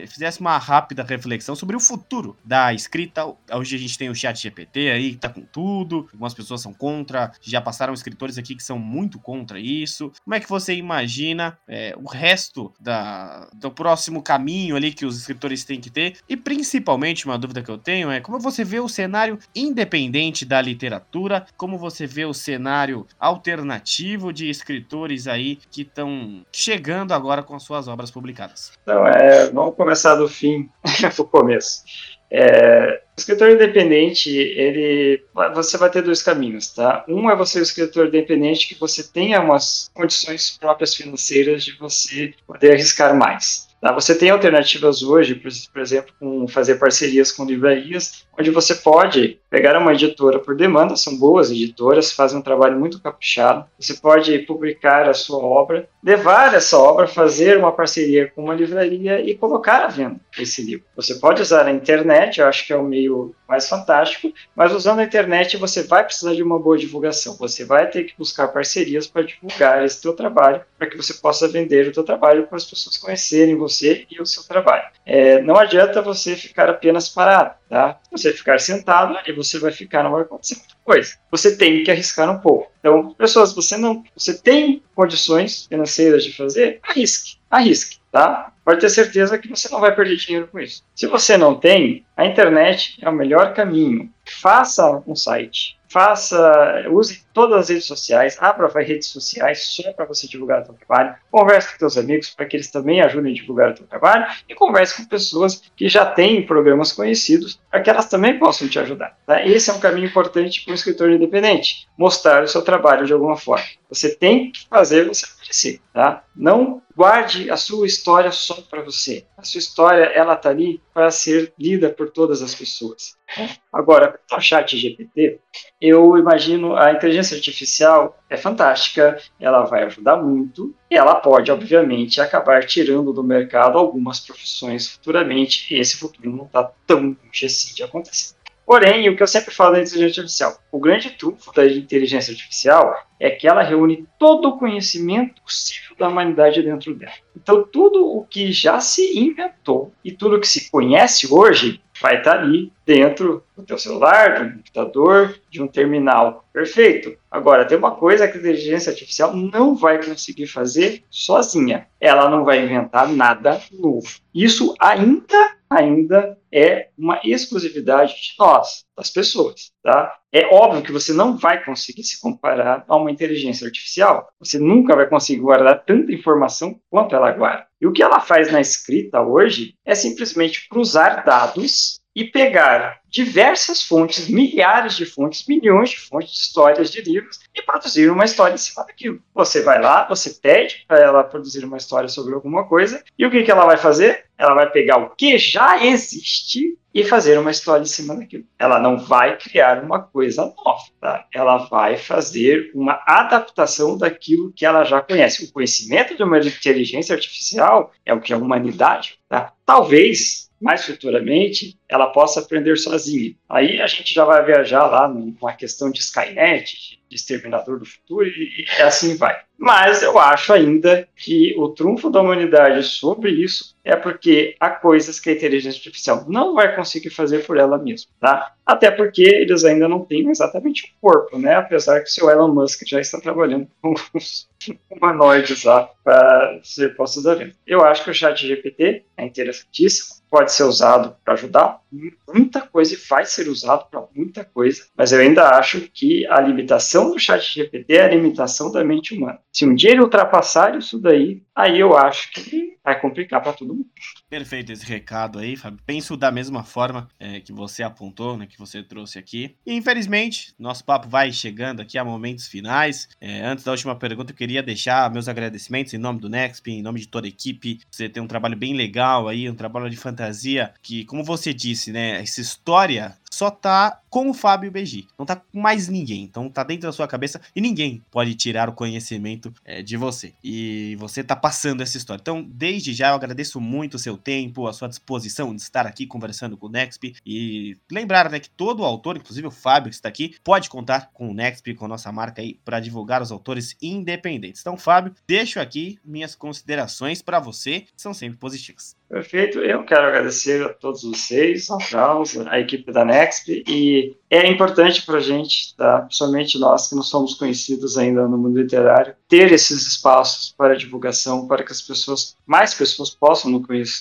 [0.08, 3.26] fizesse uma rápida reflexão sobre o futuro da escrita.
[3.52, 6.08] Hoje a gente tem o chat GPT aí, que tá com tudo.
[6.12, 10.12] Algumas pessoas são contra, já passaram escritores aqui que são muito contra isso.
[10.24, 15.16] Como é que você imagina é, o resto da, do próximo caminho ali que os
[15.16, 16.16] escritores têm que ter?
[16.28, 20.60] E principalmente, uma dúvida que eu tenho é como você vê o cenário independente da
[20.60, 27.54] literatura, como você vê o cenário alternativo de escritores aí que estão chegando agora com
[27.54, 28.72] as suas obras publicadas?
[28.82, 30.68] Então, é, vamos começar do fim
[31.00, 31.82] para o começo.
[32.30, 35.22] É, o escritor independente, ele,
[35.54, 37.04] você vai ter dois caminhos, tá?
[37.08, 42.34] Um é você o escritor independente que você tenha umas condições próprias financeiras de você
[42.46, 43.68] poder arriscar mais.
[43.80, 43.92] Tá?
[43.92, 45.34] Você tem alternativas hoje,
[45.72, 50.96] por exemplo, com fazer parcerias com livrarias, onde você pode pegar uma editora por demanda,
[50.96, 53.64] são boas editoras, fazem um trabalho muito caprichado.
[53.78, 59.20] Você pode publicar a sua obra, levar essa obra, fazer uma parceria com uma livraria
[59.20, 60.84] e colocar à venda esse livro.
[60.94, 64.98] Você pode usar a internet, eu acho que é o meio mais fantástico, mas usando
[64.98, 67.36] a internet você vai precisar de uma boa divulgação.
[67.36, 71.48] Você vai ter que buscar parcerias para divulgar esse teu trabalho, para que você possa
[71.48, 74.84] vender o teu trabalho para as pessoas conhecerem você e o seu trabalho.
[75.04, 77.98] É, não adianta você ficar apenas parado, tá?
[78.10, 81.16] Você ficar sentado e você vai ficar, não vai acontecer muita coisa.
[81.30, 82.70] Você tem que arriscar um pouco.
[82.78, 88.52] Então, pessoas, você não, você tem condições financeiras de fazer, arrisque, arrisque, tá?
[88.64, 90.82] Pode ter certeza que você não vai perder dinheiro com isso.
[90.94, 94.10] Se você não tem, a internet é o melhor caminho.
[94.24, 100.26] Faça um site, faça, use todas as redes sociais, abra redes sociais só para você
[100.26, 103.72] divulgar o seu trabalho, converse com seus amigos para que eles também ajudem a divulgar
[103.72, 108.08] o seu trabalho e converse com pessoas que já têm programas conhecidos para que elas
[108.08, 109.16] também possam te ajudar.
[109.26, 109.44] Tá?
[109.46, 113.36] Esse é um caminho importante para um escritor independente, mostrar o seu trabalho de alguma
[113.36, 113.64] forma.
[113.88, 116.24] Você tem que fazer você aparecer, tá?
[116.34, 119.24] Não guarde a sua história só para você.
[119.36, 123.16] A sua história, ela tá ali para ser lida por todas as pessoas.
[123.36, 123.50] Né?
[123.72, 125.40] Agora, o chat GPT,
[125.80, 132.20] eu imagino a inteligência artificial é fantástica, ela vai ajudar muito, e ela pode, obviamente,
[132.20, 137.74] acabar tirando do mercado algumas profissões futuramente, e esse futuro não está tão longe assim
[137.74, 138.35] de acontecer.
[138.66, 142.96] Porém, o que eu sempre falo da inteligência artificial, o grande trunfo da inteligência artificial
[143.20, 147.12] é que ela reúne todo o conhecimento possível da humanidade dentro dela.
[147.36, 152.38] Então, tudo o que já se inventou e tudo que se conhece hoje vai estar
[152.38, 156.44] ali dentro do teu celular, do computador, de um terminal.
[156.52, 157.16] Perfeito.
[157.30, 161.86] Agora, tem uma coisa que a inteligência artificial não vai conseguir fazer sozinha.
[162.00, 164.06] Ela não vai inventar nada novo.
[164.34, 170.14] Isso ainda, ainda é uma exclusividade de nós, das pessoas, tá?
[170.32, 174.28] É óbvio que você não vai conseguir se comparar a uma inteligência artificial.
[174.38, 177.65] Você nunca vai conseguir guardar tanta informação quanto ela guarda.
[177.80, 183.82] E o que ela faz na escrita hoje é simplesmente cruzar dados e pegar diversas
[183.82, 188.54] fontes, milhares de fontes, milhões de fontes de histórias de livros e produzir uma história
[188.54, 189.20] em cima daquilo.
[189.34, 193.30] Você vai lá, você pede para ela produzir uma história sobre alguma coisa e o
[193.30, 194.25] que, que ela vai fazer?
[194.38, 198.44] Ela vai pegar o que já existe e fazer uma história em cima daquilo.
[198.58, 201.26] Ela não vai criar uma coisa nova, tá?
[201.32, 205.44] Ela vai fazer uma adaptação daquilo que ela já conhece.
[205.44, 209.52] O conhecimento de uma inteligência artificial é o que a humanidade, tá?
[209.64, 213.34] Talvez mais futuramente ela possa aprender sozinha.
[213.48, 218.26] Aí a gente já vai viajar lá numa questão de Skynet, de Exterminador do Futuro,
[218.26, 219.38] e assim vai.
[219.58, 225.20] Mas eu acho ainda que o trunfo da humanidade sobre isso é porque há coisas
[225.20, 228.52] que a inteligência artificial não vai conseguir fazer por ela mesma, tá?
[228.66, 231.54] Até porque eles ainda não têm exatamente o corpo, né?
[231.54, 234.48] Apesar que o seu Elon Musk já está trabalhando com os
[234.90, 237.54] humanoides lá para ser postos à venda.
[237.64, 241.80] Eu acho que o chat GPT é interessantíssimo, pode ser usado para ajudar
[242.28, 246.40] muita coisa e vai ser usado para muita coisa, mas eu ainda acho que a
[246.40, 249.38] limitação do chat GPT é a limitação da mente humana.
[249.56, 253.74] Se um dia ele ultrapassar isso daí, aí eu acho que vai complicar para todo
[253.74, 253.90] mundo.
[254.30, 255.80] Perfeito esse recado aí, Fábio.
[255.84, 259.56] Penso da mesma forma é, que você apontou, né, que você trouxe aqui.
[259.66, 263.08] E infelizmente, nosso papo vai chegando aqui a momentos finais.
[263.20, 266.82] É, antes da última pergunta, eu queria deixar meus agradecimentos em nome do Nexp, em
[266.82, 267.80] nome de toda a equipe.
[267.90, 271.90] Você tem um trabalho bem legal aí, um trabalho de fantasia que, como você disse,
[271.90, 275.06] né, essa história só tá com o Fábio BG.
[275.18, 276.22] Não tá com mais ninguém.
[276.22, 280.32] Então tá dentro da sua cabeça e ninguém pode tirar o conhecimento é, de você.
[280.42, 282.20] E você tá passando essa história.
[282.20, 286.06] Então, desde já eu agradeço muito o seu tempo, a sua disposição de estar aqui
[286.06, 287.14] conversando com o Nexp.
[287.24, 291.30] E lembrar, né, que todo autor, inclusive o Fábio que está aqui, pode contar com
[291.30, 294.60] o Nexp, com a nossa marca aí, para divulgar os autores independentes.
[294.60, 298.96] Então, Fábio, deixo aqui minhas considerações para você, são sempre positivas.
[299.08, 299.60] Perfeito.
[299.60, 305.06] Eu quero agradecer a todos vocês, a Charles, a equipe da Nexp, e é importante
[305.06, 306.00] para a gente, tá?
[306.00, 311.46] principalmente nós que não somos conhecidos ainda no mundo literário, ter esses espaços para divulgação,
[311.46, 313.50] para que as pessoas, mais pessoas possam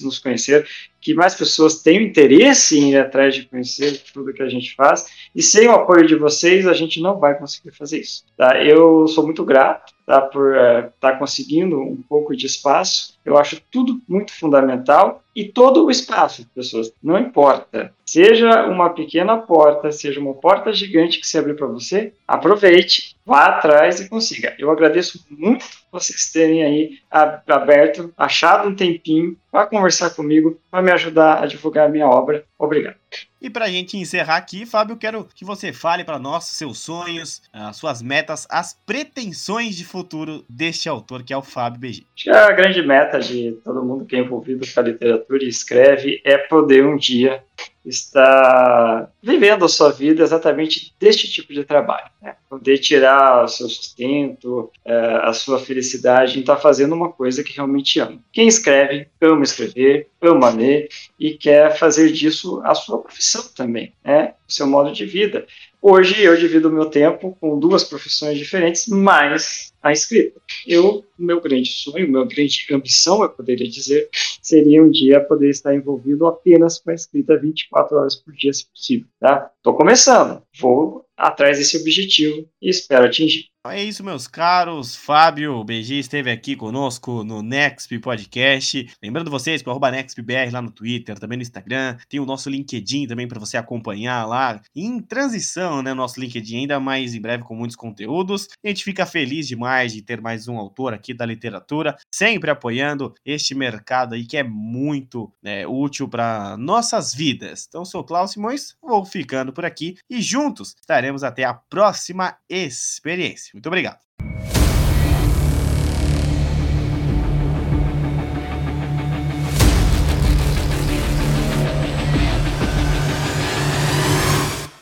[0.02, 0.68] nos conhecer,
[1.00, 5.06] que mais pessoas tenham interesse em ir atrás de conhecer tudo que a gente faz,
[5.36, 8.24] e sem o apoio de vocês, a gente não vai conseguir fazer isso.
[8.36, 8.60] Tá?
[8.64, 13.38] Eu sou muito grato tá, por estar uh, tá conseguindo um pouco de espaço, eu
[13.38, 17.94] acho tudo muito fundamental, e todo o espaço, pessoas, não importa.
[18.06, 23.48] Seja uma pequena porta, seja uma porta gigante que se abrir para você, aproveite, vá
[23.48, 24.56] atrás e consiga.
[24.58, 27.00] Eu agradeço muito vocês terem aí
[27.48, 32.46] aberto, achado um tempinho para conversar comigo, para me ajudar a divulgar a minha obra.
[32.60, 32.96] Obrigado.
[33.42, 37.42] E para a gente encerrar aqui, Fábio, quero que você fale para nós seus sonhos,
[37.54, 42.06] as suas metas, as pretensões de futuro deste autor, que é o Fábio BG.
[42.16, 45.48] Acho que a grande meta de todo mundo que é envolvido com a literatura e
[45.48, 47.44] escreve é poder um dia
[47.86, 52.10] estar vivendo a sua vida exatamente deste tipo de trabalho.
[52.22, 52.36] Né?
[52.50, 57.56] Poder tirar o seu sustento, é, a sua felicidade em estar fazendo uma coisa que
[57.56, 58.20] realmente ama.
[58.34, 60.90] Quem escreve, ama escrever, ama ler
[61.20, 64.34] e quer fazer disso a sua profissão também, né?
[64.48, 65.46] o seu modo de vida.
[65.88, 70.42] Hoje eu divido o meu tempo com duas profissões diferentes, mais a escrita.
[70.66, 74.10] Eu, meu grande sonho, minha grande ambição, eu poderia dizer,
[74.42, 78.66] seria um dia poder estar envolvido apenas com a escrita 24 horas por dia, se
[78.66, 79.06] possível.
[79.20, 79.52] Tá?
[79.62, 83.46] Tô começando, vou atrás desse objetivo e espero atingir.
[83.66, 84.96] Então é isso, meus caros.
[84.96, 88.88] Fábio BG esteve aqui conosco no Nexp Podcast.
[89.02, 91.98] Lembrando vocês que o NextBR lá no Twitter, também no Instagram.
[92.08, 94.62] Tem o nosso LinkedIn também para você acompanhar lá.
[94.76, 95.96] Em transição, né?
[95.96, 98.50] Nosso LinkedIn ainda mais em breve com muitos conteúdos.
[98.64, 103.16] A gente fica feliz demais de ter mais um autor aqui da literatura, sempre apoiando
[103.26, 107.66] este mercado aí que é muito né, útil para nossas vidas.
[107.68, 113.52] Então, sou Klaus Simões, vou ficando por aqui e juntos estaremos até a próxima experiência.
[113.54, 114.00] Muito obrigado.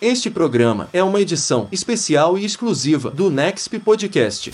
[0.03, 4.51] Este programa é uma edição especial e exclusiva do Nexp Podcast.